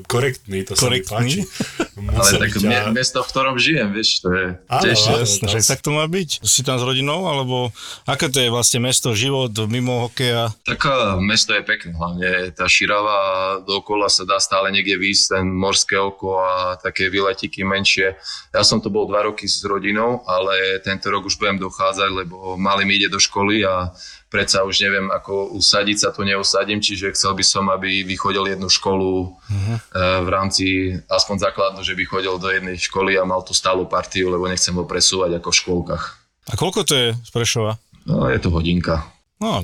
[0.05, 1.07] korektný, to korektný.
[1.07, 1.39] sa mi páči.
[2.13, 2.91] Ale tak ťa...
[2.91, 4.99] mesto, v ktorom žijem, vieš, to je áno, tiež.
[5.23, 6.43] Jasne, že tak to má byť.
[6.43, 7.71] Si tam s rodinou, alebo
[8.03, 10.51] aké to je vlastne mesto, život mimo hokeja?
[10.67, 13.17] Tak uh, mesto je pekné, hlavne tá širava
[13.63, 18.19] dookola sa dá stále niekde výjsť, ten morské oko a také vyletiky menšie.
[18.51, 22.59] Ja som to bol dva roky s rodinou, ale tento rok už budem dochádzať, lebo
[22.59, 23.95] malý mi ide do školy a
[24.33, 28.65] predsa už neviem, ako usadiť sa tu neusadím, čiže chcel by som, aby vychodil jednu
[28.65, 29.77] školu uh-huh.
[30.25, 30.65] v rámci
[31.05, 34.73] aspoň základnú, že by chodil do jednej školy a mal tú stálu partiu, lebo nechcem
[34.73, 36.03] ho presúvať ako v škôlkach.
[36.49, 37.77] A koľko to je z Prešova?
[38.09, 39.05] No, je to hodinka.
[39.37, 39.61] No,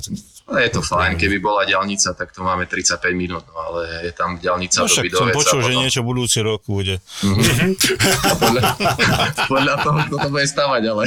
[0.58, 4.34] je to fajn, keby bola diálnica, tak to máme 35 minút, no ale je tam
[4.34, 5.20] diálnica no, do Bidovec.
[5.20, 6.98] som počul, že niečo budúci rok bude.
[7.22, 7.70] Mm-hmm.
[8.42, 8.62] podľa,
[9.46, 11.04] podľa toho, kto to bude stavať, ale...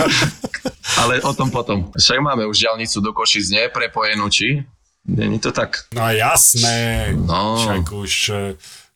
[1.00, 1.88] ale o tom potom.
[1.96, 4.60] Však máme už diálnicu do Košic, nie prepojenú, či?
[5.08, 5.88] Není to tak?
[5.96, 7.12] No jasné.
[7.16, 7.56] No.
[7.56, 8.12] Však už,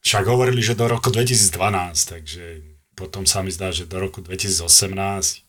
[0.04, 1.56] však hovorili, že do roku 2012,
[2.04, 2.44] takže
[2.92, 5.43] potom sa mi zdá, že do roku 2018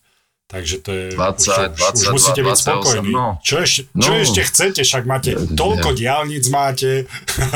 [0.46, 1.06] Takže to je...
[1.10, 3.10] 20, už, už 22, musíte byť 28, spokojní.
[3.10, 3.26] no.
[3.42, 4.22] Čo, ešte, čo No.
[4.22, 4.80] ešte chcete?
[4.86, 7.10] Však máte toľko diálnic máte.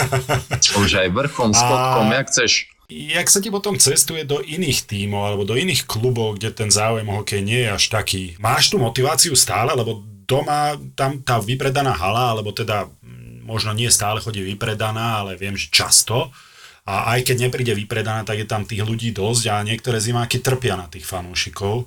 [0.83, 2.53] Už aj vrchom, schodkom, jak chceš.
[2.91, 7.07] Jak sa ti potom cestuje do iných tímov alebo do iných klubov, kde ten záujem
[7.07, 8.35] hokej nie je až taký?
[8.43, 13.87] Máš tu motiváciu stále, lebo doma tam tá vypredaná hala, alebo teda mm, možno nie
[13.87, 16.35] stále chodí vypredaná, ale viem, že často.
[16.83, 20.75] A aj keď nepríde vypredaná, tak je tam tých ľudí dosť a niektoré zimáky trpia
[20.75, 21.87] na tých fanúšikov.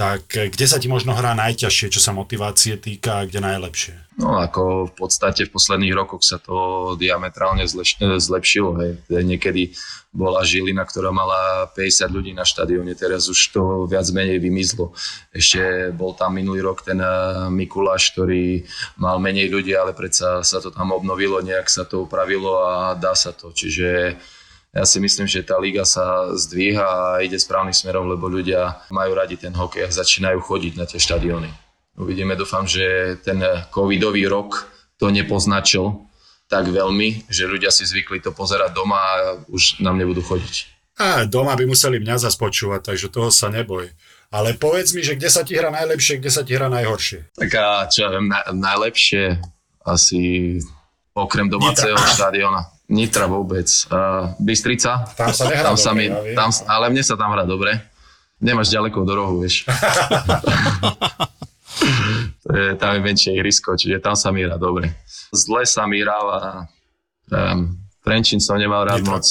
[0.00, 4.16] Tak eh, kde sa ti možno hrá najťažšie, čo sa motivácie týka a kde najlepšie?
[4.16, 7.64] No ako v podstate v posledných rokoch sa to diametrálne
[8.20, 8.70] zlepšilo.
[8.80, 8.90] Hej.
[9.08, 9.76] Niekedy
[10.12, 14.92] bola Žilina, ktorá mala 50 ľudí na štadióne, teraz už to viac menej vymizlo.
[15.30, 17.08] Ešte bol tam minulý rok ten e,
[17.48, 18.66] Mikuláš, ktorý
[18.98, 23.14] mal menej ľudí, ale predsa sa to tam obnovilo, nejak sa to upravilo a dá
[23.14, 23.54] sa to.
[23.54, 24.18] Čiže
[24.70, 29.18] ja si myslím, že tá liga sa zdvíha a ide správnym smerom, lebo ľudia majú
[29.18, 31.50] radi ten hokej a začínajú chodiť na tie štadióny.
[31.98, 33.42] Uvidíme, dúfam, že ten
[33.74, 36.06] covidový rok to nepoznačil
[36.46, 39.14] tak veľmi, že ľudia si zvykli to pozerať doma a
[39.50, 40.54] už nám nebudú chodiť.
[41.00, 43.88] A doma by museli mňa zas počúvať, takže toho sa neboj.
[44.30, 47.34] Ale povedz mi, že kde sa ti hrá najlepšie, kde sa ti hrá najhoršie.
[47.34, 49.42] Tak a čo ja viem, na, najlepšie
[49.82, 50.20] asi
[51.16, 52.68] okrem domáceho štadióna.
[52.90, 53.70] Nitra vôbec.
[53.86, 55.06] Uh, Bystrica.
[55.14, 56.34] Tam sa nehrá tam sa dobre, mi, ja viem.
[56.34, 57.78] tam, Ale mne sa tam hrá dobre.
[58.42, 59.62] Nemáš ďaleko do rohu, vieš.
[62.42, 64.90] to je, tam je menšie ihrisko, čiže tam sa mi hrá dobre.
[65.30, 66.66] Zle sa mi hráva
[67.30, 69.12] um, Trenčín som nemal rád Nitra.
[69.12, 69.26] moc.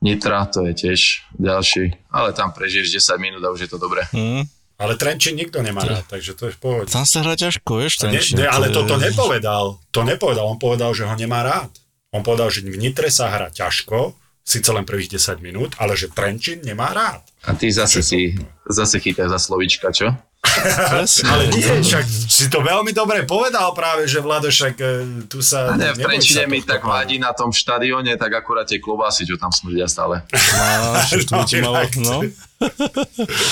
[0.00, 1.00] Nitra, to je tiež
[1.36, 1.92] ďalší.
[2.08, 4.02] Ale tam prežiješ 10 minút a už je to dobré.
[4.10, 4.48] Hm.
[4.80, 6.88] Ale Trenčín nikto nemá rád, takže to je v pohode.
[6.88, 9.76] Tam sa hrá ťažko, vieš, Ne, Trenčín, ne, ale to toto je- nepovedal.
[9.92, 10.48] To nepovedal.
[10.48, 11.68] On povedal, že ho nemá rád.
[12.10, 16.10] On povedal, že v Nitre sa hrá ťažko, síce len prvých 10 minút, ale že
[16.10, 17.22] Trenčín nemá rád.
[17.46, 18.34] A ty zase si
[18.66, 20.10] zase chytáš za slovička, čo?
[20.52, 21.26] Presne.
[21.26, 22.04] Ale nie, však
[22.36, 24.86] si to veľmi dobre povedal práve, že Vlado, však e,
[25.26, 25.72] tu sa...
[25.72, 29.34] A ne, v Trenčine mi tak vadí na tom štadióne, tak akurát tie klobásy, čo
[29.34, 30.22] tam smrdia stále.
[30.94, 32.18] Máš, to by ti malo, no.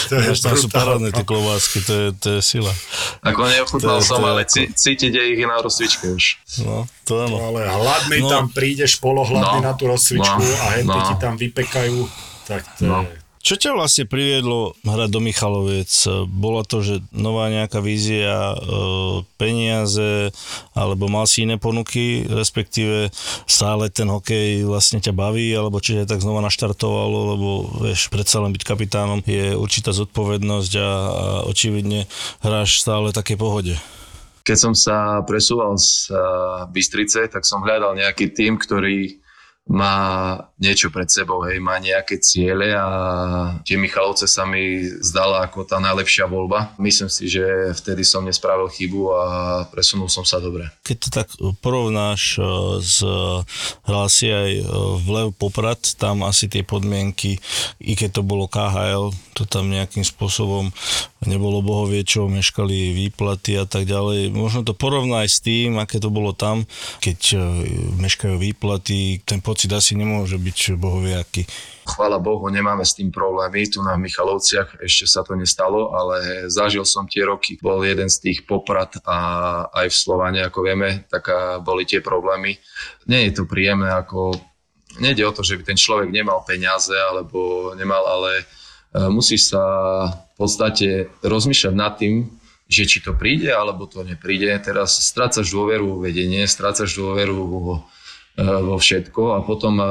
[0.09, 2.69] To je tam sú parádne tie klobásky, to je, to je sila.
[3.23, 6.25] Ako neochutnal som, ale cítiť je ich na rozcvičke už.
[6.61, 7.41] No, to áno.
[7.41, 8.29] Ale hladný No.
[8.29, 9.65] tam prídeš, polohladný No.
[9.65, 10.61] na tú rozcvičku No.
[10.61, 11.09] a henty No.
[11.09, 12.05] ti tam vypekajú,
[12.45, 13.01] tak to No.
[13.03, 13.17] je...
[13.39, 15.91] Čo ťa vlastne priviedlo hrať do Michaloviec?
[16.27, 18.57] Bola to, že nová nejaká vízia, e,
[19.39, 20.35] peniaze,
[20.75, 23.15] alebo mal si iné ponuky, respektíve
[23.47, 27.49] stále ten hokej vlastne ťa baví, alebo či tak znova naštartovalo, lebo
[27.87, 30.89] vieš, predsa len byť kapitánom je určitá zodpovednosť a,
[31.47, 32.11] očividne
[32.43, 33.75] hráš stále v takej pohode.
[34.43, 39.21] Keď som sa presúval z uh, Bystrice, tak som hľadal nejaký tým, ktorý
[39.69, 39.95] má
[40.57, 42.89] niečo pred sebou, hej, má nejaké ciele a
[43.63, 46.73] tie Michalovce sa mi zdala ako tá najlepšia voľba.
[46.81, 47.45] Myslím si, že
[47.77, 49.25] vtedy som nespravil chybu a
[49.69, 50.67] presunul som sa dobre.
[50.89, 51.29] Keď to tak
[51.61, 52.43] porovnáš e,
[52.81, 53.05] s
[53.85, 54.65] hral aj e,
[54.99, 57.37] v Lev Poprad, tam asi tie podmienky,
[57.79, 60.73] i keď to bolo KHL, to tam nejakým spôsobom
[61.29, 64.33] nebolo bohovie čo, meškali výplaty a tak ďalej.
[64.33, 66.65] Možno to porovnaj s tým, aké to bolo tam,
[66.99, 67.39] keď e,
[68.01, 71.43] meškajú výplaty, ten pocit asi nemôže byť bohovie aký.
[71.83, 73.67] Chvála Bohu, nemáme s tým problémy.
[73.67, 77.59] Tu na Michalovciach ešte sa to nestalo, ale zažil som tie roky.
[77.59, 79.19] Bol jeden z tých poprad a
[79.75, 81.27] aj v Slovane, ako vieme, tak
[81.67, 82.55] boli tie problémy.
[83.11, 84.39] Nie je to príjemné, ako
[85.03, 88.45] nejde o to, že by ten človek nemal peniaze alebo nemal, ale e,
[89.11, 89.65] musíš sa
[90.07, 92.31] v podstate rozmýšľať nad tým,
[92.71, 94.55] že či to príde alebo to nepríde.
[94.63, 97.83] Teraz strácaš dôveru v vedenie, strácaš dôveru
[98.39, 99.87] e, vo všetko a potom e,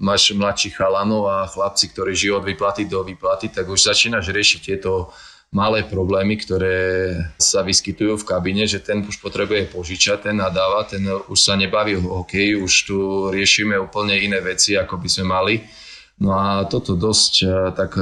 [0.00, 4.60] máš mladších chalanov a chlapci, ktorí žijú od výplaty do výplaty, tak už začínaš riešiť
[4.64, 5.12] tieto
[5.54, 6.78] malé problémy, ktoré
[7.38, 11.94] sa vyskytujú v kabíne, že ten už potrebuje požičať, ten nadáva, ten už sa nebaví
[11.94, 12.96] o hokeji, už tu
[13.30, 15.54] riešime úplne iné veci, ako by sme mali.
[16.18, 17.94] No a toto dosť eh, tak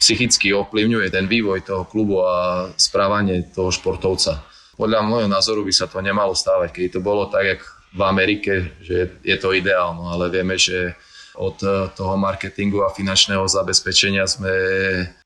[0.00, 4.44] psychicky ovplyvňuje ten vývoj toho klubu a správanie toho športovca.
[4.74, 7.60] Podľa môjho názoru by sa to nemalo stávať, keď to bolo tak, jak
[7.94, 10.98] v Amerike, že je to ideálno, ale vieme, že
[11.34, 14.50] od eh, toho marketingu a finančného zabezpečenia sme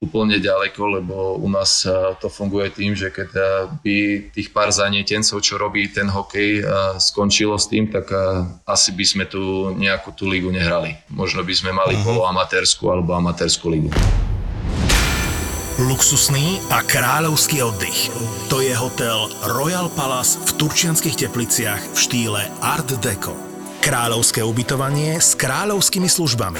[0.01, 3.45] úplne ďaleko, lebo u nás eh, to funguje tým, že keď eh,
[3.85, 3.97] by
[4.33, 6.65] tých pár zanietencov, čo robí ten hokej,
[6.99, 8.11] skončilo s tým, tak
[8.65, 10.97] asi by sme tu nejakú tú ligu nehrali.
[11.13, 13.93] Možno by sme mali poloamatérskú alebo amatérskú ligu.
[15.79, 18.11] Luxusný a kráľovský oddych.
[18.51, 23.39] To je hotel Royal Palace v Turčianskych tepliciach v štýle Art Deco.
[23.79, 26.59] Kráľovské ubytovanie s kráľovskými službami.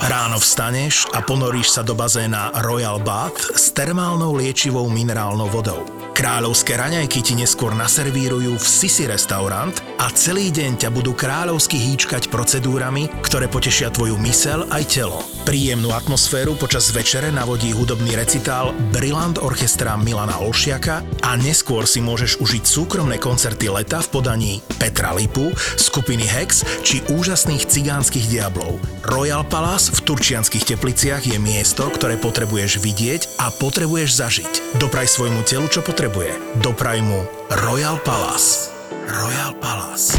[0.00, 5.84] Ráno vstaneš a ponoríš sa do bazéna Royal Bath s termálnou liečivou minerálnou vodou.
[6.12, 12.28] Kráľovské raňajky ti neskôr naservírujú v Sisi restaurant a celý deň ťa budú kráľovsky hýčkať
[12.28, 15.24] procedúrami, ktoré potešia tvoju mysel aj telo.
[15.48, 22.44] Príjemnú atmosféru počas večere navodí hudobný recitál Brillant orchestra Milana Olšiaka a neskôr si môžeš
[22.44, 25.50] užiť súkromné koncerty leta v podaní Petra Lipu,
[25.80, 28.76] skupiny Hex či úžasných cigánskych diablov.
[29.02, 34.52] Royal Palace v Turčianskych tepliciach je miesto, ktoré potrebuješ vidieť a potrebuješ zažiť.
[34.78, 36.60] Dopraj svojmu telu, čo potrebuje.
[36.62, 38.70] Dopraj mu Royal Palace.
[39.10, 40.14] Royal Palace.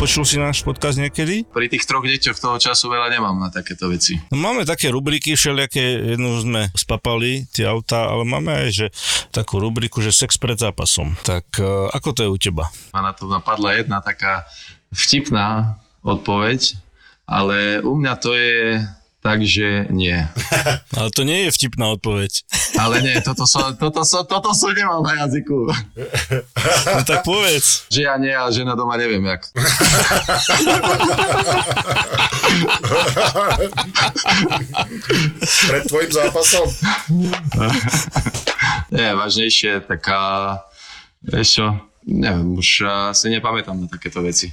[0.00, 1.44] Počul si náš podcast niekedy?
[1.44, 4.16] Pri tých troch deťoch toho času veľa nemám na takéto veci.
[4.32, 8.86] No, máme také rubriky všelijaké, jednu sme spapali, tie autá, ale máme aj že
[9.28, 11.20] takú rubriku, že sex pred zápasom.
[11.20, 12.72] Tak uh, ako to je u teba?
[12.96, 14.48] A na to napadla jedna taká
[14.88, 16.80] vtipná odpoveď,
[17.30, 18.82] ale u mňa to je
[19.20, 20.16] Takže nie.
[20.96, 22.40] Ale to nie je vtipná odpoveď.
[22.80, 25.68] Ale nie, toto som, toto som, toto som nemal na jazyku.
[26.80, 27.84] No tak povedz.
[27.92, 29.44] Že ja nie, a žena doma neviem jak.
[35.68, 36.66] Pred tvojim zápasom?
[38.88, 40.56] Nie, vážnejšie, taká,
[41.20, 41.76] vieš čo,
[42.08, 44.52] neviem, už si nepamätám na takéto veci.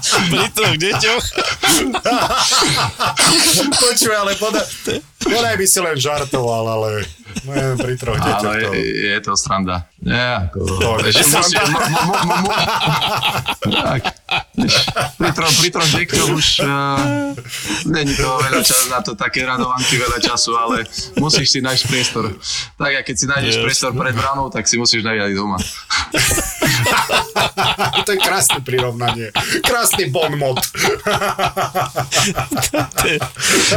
[0.00, 1.24] Pri troch deťoch?
[3.72, 4.64] Počuj, ale podaj,
[5.18, 6.88] podaj by si len žartoval, ale
[7.42, 8.72] neviem, pri troch deťoch Ale to...
[8.72, 9.76] je, je to sranda.
[9.98, 10.58] Nie, ako...
[10.58, 11.62] To je Ešte musí- sranda.
[11.70, 12.56] mo- mo- mo- mo-
[13.62, 14.02] tak.
[15.14, 17.32] Pri troch, pri troch deťoch už uh,
[17.86, 20.76] není to veľa času, na to také radovanky veľa času, ale
[21.16, 22.24] musíš si nájsť priestor.
[22.74, 23.64] Tak a keď si nájdeš Jasne.
[23.64, 25.58] priestor pred branou, tak si musíš nájsť aj doma.
[28.02, 29.28] to je krásne prirovnanie.
[29.82, 30.62] Krásny bon mot.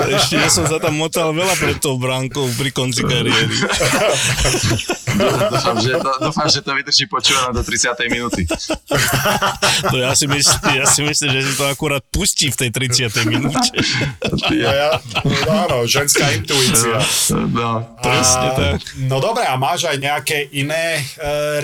[0.05, 3.57] Ešte ja som sa tam motal veľa pred tou bránkou pri konci kariéry.
[5.17, 8.13] Dúfam, že to, dúfam, že to vydrží počúvať do 30.
[8.13, 8.45] minúty.
[9.89, 13.25] To ja si myslím, ja si myslím, že si to akurát pustí v tej 30.
[13.25, 13.73] minúte.
[14.29, 17.01] No, ja, no, áno, ženská intuícia.
[17.33, 17.81] No.
[17.97, 18.77] Presne tak.
[19.09, 21.03] No dobre, a máš aj nejaké iné e,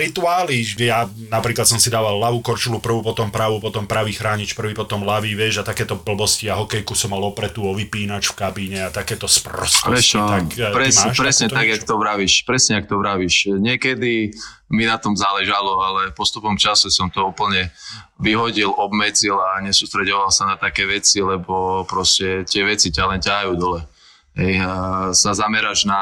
[0.02, 0.66] rituály?
[0.82, 5.04] Ja napríklad som si dával ľavú korčulu, prvú, potom pravú, potom pravý chránič, prvý, potom
[5.04, 8.88] ľavý, vieš, a takéto blbosti a hokejku som mal opretú o vypínač v kabíne a
[8.88, 9.92] takéto sprostosti.
[9.92, 11.74] Vieš čo, tak, e, máš presne takéto tak, niečo?
[11.76, 12.34] jak to vravíš.
[12.48, 13.36] Presne, jak to vravíš.
[13.60, 14.32] Niekedy
[14.72, 17.68] mi na tom záležalo, ale postupom času som to úplne
[18.16, 23.52] vyhodil, obmedzil a nesústredoval sa na také veci, lebo proste tie veci ťa len ťahajú
[23.60, 23.84] dole.
[24.32, 24.64] Hej,
[25.12, 26.00] sa zameráš na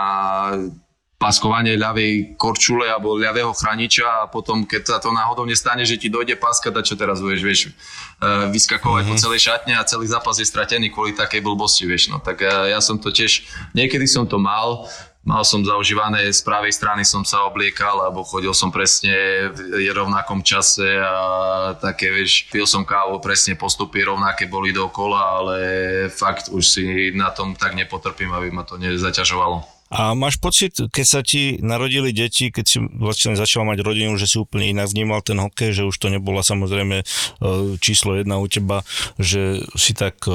[1.21, 6.09] paskovanie ľavej korčule alebo ľavého chraniča a potom, keď sa to náhodou nestane, že ti
[6.09, 9.21] dojde paska, tak čo teraz budeš, vieš, eh, vyskakovať mm-hmm.
[9.21, 12.25] po celej šatne a celý zápas je stratený kvôli takej blbosti, vieš, no.
[12.25, 13.45] Tak eh, ja som to tiež,
[13.77, 14.89] niekedy som to mal,
[15.21, 20.41] mal som zaužívané, z pravej strany som sa obliekal, alebo chodil som presne v rovnakom
[20.41, 25.57] čase a také, vieš, pil som kávu, presne postupy rovnaké boli dokola, ale
[26.09, 29.80] fakt už si na tom tak nepotrpím, aby ma to nezaťažovalo.
[29.91, 34.31] A máš pocit, keď sa ti narodili deti, keď si vlastne začal mať rodinu, že
[34.31, 37.05] si úplne inak vnímal ten hokej, že už to nebola samozrejme e,
[37.83, 38.87] číslo jedna u teba,
[39.19, 40.35] že si tak e,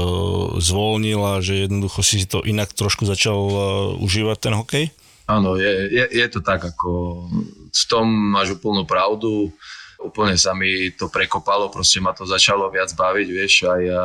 [0.59, 3.57] zvolnil a že jednoducho si to inak trošku začal e,
[4.03, 4.85] užívať ten hokej?
[5.31, 7.23] Áno, je, je, je to tak, ako
[7.71, 9.55] v tom máš úplnú pravdu.
[10.03, 14.03] Úplne sa mi to prekopalo, proste ma to začalo viac baviť, vieš, a ja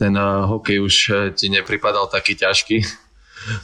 [0.00, 0.94] ten hokej už
[1.36, 3.01] ti nepripadal taký ťažký.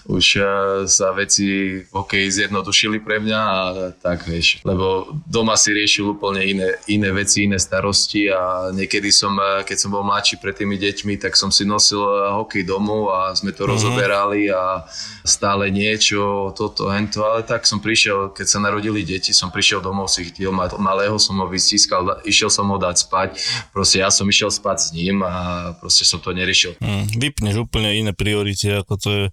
[0.08, 0.44] Už eh,
[0.88, 3.60] sa veci v hokeji zjednodušili pre mňa a
[3.94, 9.36] tak, vieš, lebo doma si riešil úplne iné, iné veci, iné starosti a niekedy som,
[9.38, 13.12] eh, keď som bol mladší pred tými deťmi, tak som si nosil eh, hokej domov
[13.14, 14.86] a sme to rozoberali a
[15.22, 20.08] stále niečo, toto, hento, ale tak som prišiel, keď sa narodili deti, som prišiel domov,
[20.08, 23.28] si chytil ma- malého, som ho vystiskal, išiel som ho dať spať,
[23.70, 25.34] proste ja som išiel spať s ním a
[25.76, 26.80] proste som to neriešil.
[26.80, 29.24] Mm, vypneš úplne iné priority, ako to je,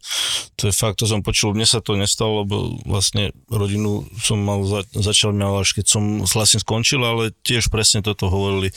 [0.56, 4.64] to je fakt, to som počul, mne sa to nestalo, lebo vlastne rodinu som mal,
[4.64, 8.72] za, začal mal až keď som vlastne skončil, ale tiež presne toto hovorili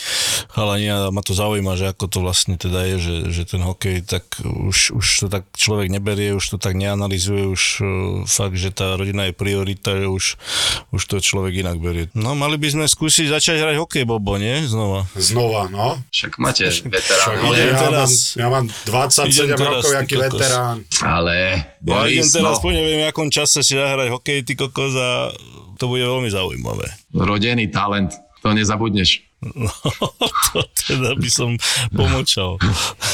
[0.53, 4.03] chalani a ma to zaujíma, že ako to vlastne teda je, že, že ten hokej
[4.05, 7.87] tak už, už to tak človek neberie, už to tak neanalizuje, už uh,
[8.27, 10.25] fakt, že tá rodina je priorita, že už,
[10.95, 12.11] už to človek inak berie.
[12.15, 14.67] No mali by sme skúsiť začať hrať hokej, Bobo, nie?
[14.67, 15.07] Znova.
[15.15, 15.99] Znova, no.
[16.11, 17.35] Však máte Však veterán.
[17.53, 18.11] idem ja, mám, teraz.
[18.35, 20.21] ja mám 27 Idem teraz, rokov, kokos.
[20.25, 20.77] veterán.
[21.05, 21.57] Ale Ne,
[21.89, 25.33] Ja idem Boris, teraz no, po neviem akom čase si zahrať hokej, ty kokos a
[25.79, 26.87] to bude veľmi zaujímavé.
[27.15, 29.25] rodený talent, to nezabudneš.
[29.39, 29.71] No,
[30.51, 31.55] to teda by som
[31.95, 32.59] pomočal.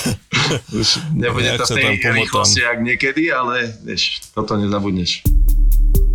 [0.81, 5.21] Už nebude Jak to v tej rýchlosti, jak niekedy, ale vieš, toto nezabudneš.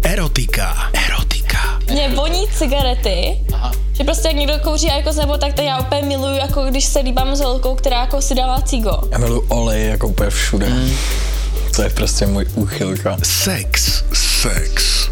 [0.02, 0.90] Erotika.
[0.94, 1.80] Erotika.
[1.92, 3.72] Mě voní cigarety, Aha.
[3.98, 7.00] že prostě jak někdo kouří jako nebo tak to já úplně miluju, jako když se
[7.00, 9.02] líbám s holkou, která jako si dává cigo.
[9.12, 10.70] Já miluji olej jako úplně všude.
[10.70, 10.92] Mm.
[11.80, 13.18] To je prostě můj úchylka.
[13.24, 14.04] Sex.
[14.14, 15.10] Sex.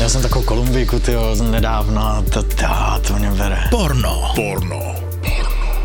[0.00, 2.66] Já jsem takovou Kolumbijku, tyjo, nedávno to, to,
[3.06, 3.64] to mě bere.
[3.70, 4.32] Porno.
[4.34, 5.09] Porno.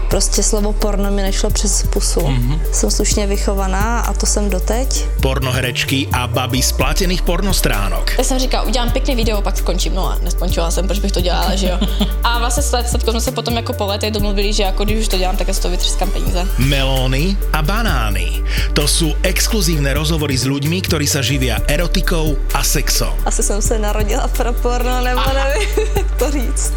[0.09, 2.19] Prostě slovo porno mi nešlo přes pusu.
[2.19, 2.59] Mm-hmm.
[2.71, 5.05] Jsem slušně vychovaná a to jsem doteď.
[5.21, 8.11] Pornoherečky a baby z platených pornostránok.
[8.17, 9.95] Tak jsem říkala, udělám pěkný video, pak skončím.
[9.95, 11.79] No a neskončila jsem, proč bych to dělala, že jo.
[12.23, 15.07] A vlastně s Setkou jsme se potom jako po letech domluvili, že jako když už
[15.07, 16.47] to dělám, tak já z toho vytřeskám peníze.
[16.57, 18.43] Melóny a banány.
[18.75, 23.15] To sú exkluzívne rozhovory s ľuďmi, ktorí sa živia erotikou a sexom.
[23.25, 26.73] Asi jsem se narodila pro porno, nebo nevím, jak to říct.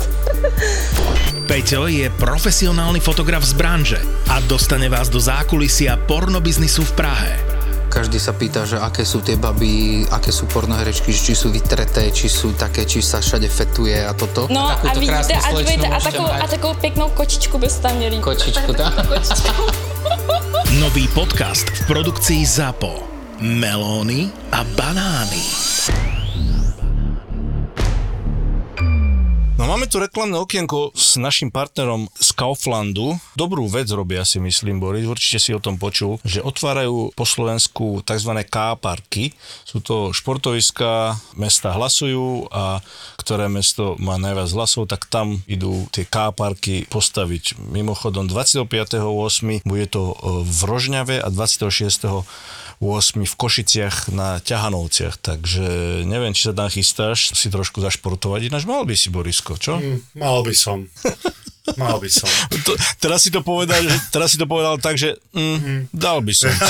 [1.49, 4.01] Peťo je profesionálny fotograf z branže
[4.33, 7.33] a dostane vás do zákulisia pornobiznisu v Prahe.
[7.93, 12.24] Každý sa pýta, že aké sú tie baby, aké sú pornoherečky, či sú vytreté, či
[12.24, 14.49] sú také, či sa všade fetuje a toto.
[14.49, 18.16] No a, vidíte, a, dívejte, a, takovou, a takovou pěknou kočičku byste tam měli.
[18.16, 18.72] Kočičku?
[18.72, 19.62] Kočičku.
[20.81, 23.05] Nový podcast v produkcii ZAPO.
[23.45, 25.45] Melóny a banány.
[29.68, 33.20] Máme tu reklamné okienko s našim partnerom z Kauflandu.
[33.36, 38.00] Dobrú vec robia si myslím, Boris, určite si o tom počul, že otvárajú po Slovensku
[38.00, 38.32] tzv.
[38.48, 39.36] K-parky.
[39.68, 42.80] Sú to športoviská, mesta hlasujú a
[43.20, 47.60] ktoré mesto má najviac hlasov, tak tam idú tie K-parky postaviť.
[47.60, 49.68] Mimochodom 25.8.
[49.68, 52.24] bude to e, v Rožňave a 26.
[52.79, 55.66] 8 v Košiciach na Ťahanovciach, takže
[56.07, 59.83] neviem, či sa tam chystáš si trošku zašportovať, ináč mal by si Borisko, čo?
[59.83, 60.87] Mm, mal by som.
[61.76, 62.28] Mal by som.
[62.64, 66.32] To, teraz, si to povedal, že, teraz si to povedal tak, že mm, dal by
[66.32, 66.64] som si.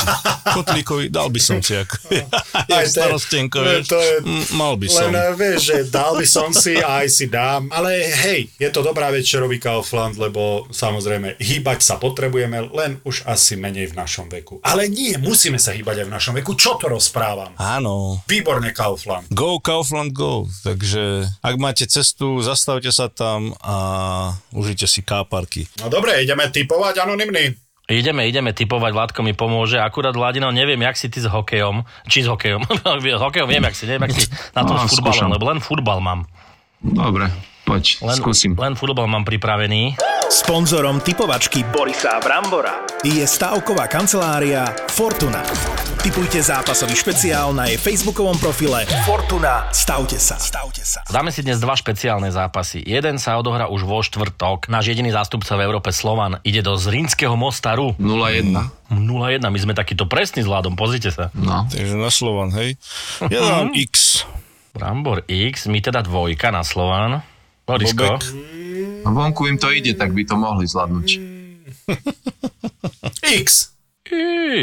[0.57, 1.79] Kotlíkovi dal by som si.
[1.79, 1.95] Ako,
[2.73, 3.93] jak starostenko, vieš.
[3.93, 5.13] to je, mm, mal by som.
[5.13, 7.71] Len eh, vieš, že dal by som si a aj si dám.
[7.71, 12.99] Ale hej, je to dobrá vec, čo robí Kaufland, lebo samozrejme hýbať sa potrebujeme, len
[13.05, 14.59] už asi menej v našom veku.
[14.65, 16.57] Ale nie, musíme sa hýbať aj v našom veku.
[16.57, 17.55] Čo to rozprávam?
[17.61, 18.25] Áno.
[18.25, 19.29] Výborne Kaufland.
[19.31, 20.49] Go Kaufland Go.
[20.65, 23.77] Takže ak máte cestu, zastavte sa tam a
[24.57, 25.69] užite si káparky.
[25.85, 27.55] No dobre, ideme typovať anonymný.
[27.89, 29.81] Ideme, ideme typovať, Vládko mi pomôže.
[29.81, 31.89] Akurát Vladino, neviem, jak si ty s hokejom.
[32.05, 32.69] Či s hokejom.
[33.25, 36.01] hokejom viem, jak si, neviem, jak si na tom No, s futbalom, lebo len futbal
[36.05, 36.29] mám.
[36.85, 37.33] Dobre,
[37.69, 38.53] poď, Len, skúsim.
[38.57, 40.01] len futbal mám pripravený.
[40.29, 45.41] Sponzorom typovačky Borisa Brambora je stavková kancelária Fortuna.
[45.99, 49.67] Typujte zápasový špeciál na jej facebookovom profile Fortuna.
[49.75, 50.39] Stavte sa.
[50.39, 51.03] Stavte sa.
[51.11, 52.81] Dáme si dnes dva špeciálne zápasy.
[52.87, 54.71] Jeden sa odohrá už vo štvrtok.
[54.71, 57.99] Náš jediný zástupca v Európe Slovan ide do Zrínskeho mostaru.
[57.99, 58.53] 0-1.
[58.95, 61.35] 0-1, my sme takýto presní s Vladom, pozrite sa.
[61.35, 61.67] No.
[61.69, 62.79] Takže na Slovan, hej.
[63.27, 64.23] Ja dám X.
[64.71, 67.21] Brambor X, my teda dvojka na Slovan.
[67.69, 68.17] Borisko.
[69.05, 71.09] No vonku im to ide, tak by to mohli zvládnuť.
[73.45, 73.77] X.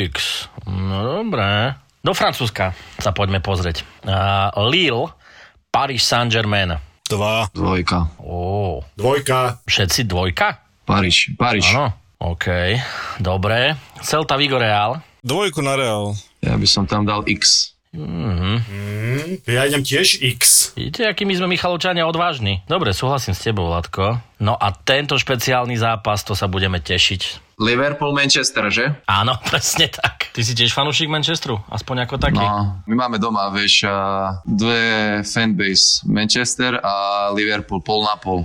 [0.09, 0.49] X.
[0.65, 1.77] No dobré.
[2.01, 3.85] Do Francúzska sa poďme pozrieť.
[4.01, 5.09] Uh, Lille,
[5.69, 6.77] Paris Saint-Germain.
[7.05, 7.45] Dva.
[7.53, 8.09] Dvojka.
[8.25, 9.61] Ó, Dvojka.
[9.69, 10.65] všetci dvojka?
[10.85, 11.69] Paríž, Paríž.
[11.73, 11.93] Áno.
[12.17, 12.77] OK,
[13.21, 13.77] dobre.
[14.01, 14.97] Celta Vigo Real.
[15.21, 16.17] Dvojku na Real.
[16.41, 17.73] Ja by som tam dal X.
[17.93, 18.01] Mhm.
[18.01, 18.57] Mm,
[19.45, 20.71] ja idem tiež X.
[20.75, 22.61] Vidíte, aký my sme Michalovčania odvážni.
[22.67, 24.19] Dobre, súhlasím s tebou, Latko.
[24.39, 27.45] No a tento špeciálny zápas, to sa budeme tešiť.
[27.55, 28.85] Liverpool, Manchester, že?
[29.07, 30.35] Áno, presne tak.
[30.35, 31.63] Ty si tiež fanúšik Manchesteru?
[31.71, 32.43] Aspoň ako taký?
[32.43, 33.87] No, my máme doma, vieš,
[34.43, 38.43] dve fanbase, Manchester a Liverpool, pol na pol.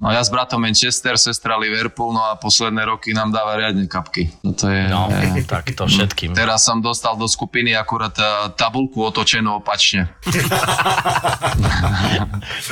[0.00, 4.32] No ja s bratom Manchester, sestra Liverpool, no a posledné roky nám dáva riadne kapky.
[4.40, 4.88] No to je...
[4.88, 6.32] No, eh, tak to všetkým.
[6.32, 10.08] Teraz som dostal do skupiny akurát eh, tabulku otočenú opačne.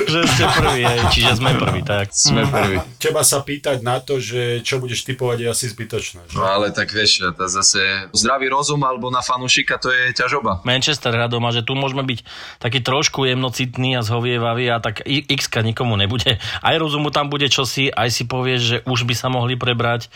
[0.09, 2.09] že ste prvý, hej, čiže sme prvý, tak.
[2.09, 2.81] Sme prví.
[2.97, 6.33] Teba sa pýtať na to, že čo budeš typovať je asi zbytočné.
[6.33, 6.33] Že?
[6.33, 10.65] No ale tak vieš, to zase zdravý rozum alebo na fanušika to je ťažoba.
[10.65, 12.25] Manchester doma, že tu môžeme byť
[12.57, 16.41] taký trošku jemnocitný a zhovievavý a tak x nikomu nebude.
[16.65, 20.07] Aj rozumu tam bude čosi, aj si povieš, že už by sa mohli prebrať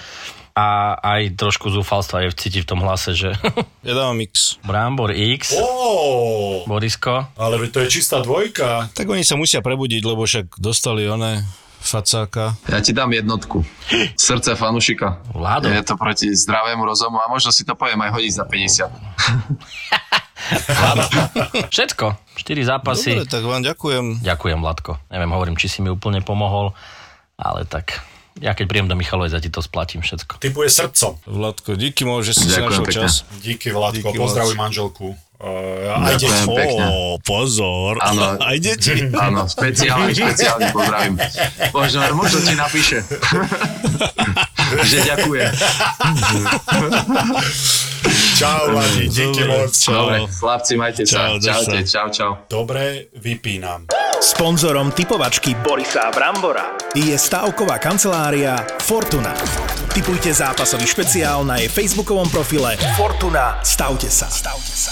[0.53, 3.33] a aj trošku zúfalstva je cíti v tom hlase, že
[3.81, 4.61] Ja dávam X.
[4.61, 8.93] Brambor X, Ó, Borisko, ale to je čistá dvojka.
[8.93, 11.41] Tak oni sa musia prebudiť, lebo však dostali one
[11.83, 12.55] facáka.
[12.71, 13.59] Ja ti dám jednotku.
[14.15, 15.19] Srdce fanušika.
[15.35, 15.67] Vlado.
[15.67, 18.87] Je to proti zdravému rozumu a možno si to poviem aj hodiť za 50.
[21.75, 22.15] Všetko.
[22.39, 23.11] 4 zápasy.
[23.19, 24.23] Dobre, tak vám ďakujem.
[24.23, 24.97] Ďakujem, Vladko.
[25.11, 26.71] Neviem, hovorím, či si mi úplne pomohol,
[27.35, 27.99] ale tak
[28.39, 30.39] ja keď príjem do Michalovec, ja ti to splatím všetko.
[30.39, 31.21] Typuje srdcom.
[31.23, 33.03] Vladko, díky mo, že si si Ďakujem našiel pekne.
[33.05, 33.13] čas.
[33.39, 34.63] Díky Vladko, Díky, pozdravuj Vlad.
[34.63, 35.07] manželku.
[35.43, 36.31] Uh, aj deti.
[36.79, 37.99] Ó, pozor.
[37.99, 38.39] Áno.
[38.47, 38.95] Aj deti.
[39.27, 41.19] Áno, špeciálne, špeciálne pozdravím.
[41.75, 43.03] Možno, možno ti napíše.
[44.91, 45.51] že ďakujem.
[48.33, 49.69] Čau, Vladi, díky moc.
[49.71, 49.93] čau.
[49.93, 51.13] Dobre, chlapci, majte sa.
[51.13, 51.89] Čau, Čaute, dosa.
[51.89, 52.31] čau, čau.
[52.49, 53.87] Dobre, vypínam.
[54.23, 59.35] Sponzorom typovačky Borisa Brambora je stavková kancelária Fortuna.
[59.91, 63.59] Typujte zápasový špeciál na jej facebookovom profile Fortuna.
[63.61, 64.31] Stavte sa.
[64.31, 64.91] Stavte sa.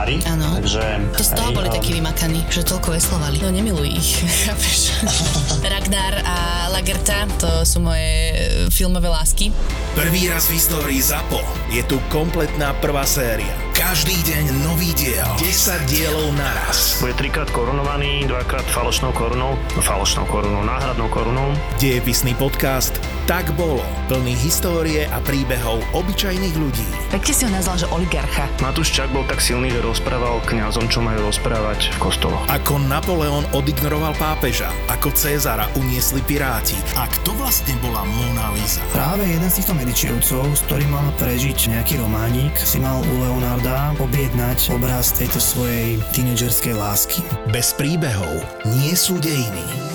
[0.01, 0.15] veslári.
[0.25, 0.47] Áno.
[0.57, 0.81] Takže...
[1.17, 3.37] To z toho boli a- takí vymakaní, že toľko veslovali.
[3.41, 4.09] No nemiluj ich,
[4.49, 4.77] chápeš?
[5.73, 6.37] Ragnar a
[6.73, 8.35] Lagerta, to sú moje e,
[8.73, 9.53] filmové lásky.
[9.93, 13.51] Prvý raz v histórii ZAPO je tu kompletná prvá séria.
[13.75, 15.27] Každý deň nový diel.
[15.41, 17.01] 10 dielov naraz.
[17.01, 21.49] Bude trikrát korunovaný, dvakrát falošnou korunou, no falošnou korunou, náhradnou korunou.
[21.81, 22.93] Dejepisný podcast
[23.31, 23.79] Tak bolo.
[24.11, 26.83] Plný histórie a príbehov obyčajných ľudí.
[27.15, 28.43] Pekne si ho nazval, že oligarcha.
[28.59, 32.43] Matúš Čak bol tak silný, že rozprával kňazom, čo majú rozprávať v kostoloch.
[32.51, 38.83] Ako Napoleon odignoroval pápeža, ako Cézara uniesli piráti a kto vlastne bola Mona Lisa.
[38.91, 43.95] Práve jeden z týchto medičievcov, s ktorým mal prežiť nejaký románik, si mal u Leonarda
[43.95, 47.23] objednať obraz tejto svojej tínedžerskej lásky.
[47.47, 49.90] Bez príbehov nie sú dejiny.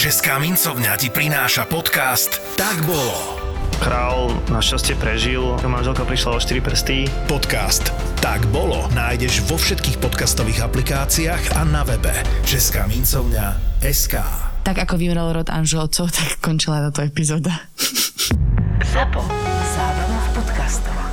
[0.00, 3.36] Česká mincovňa ti prináša podcast Tak bolo.
[3.84, 7.04] Král našťastie prežil, manželka prišla o 4 prsty.
[7.28, 7.92] Podcast
[8.24, 12.16] Tak bolo nájdeš vo všetkých podcastových aplikáciách a na webe
[12.48, 14.24] Česká mincovňa SK.
[14.64, 17.68] Tak ako vymrel rod Anželcov, tak končila táto epizóda.
[18.80, 19.20] Zapo.
[19.76, 21.09] Zábrná v podcastovách.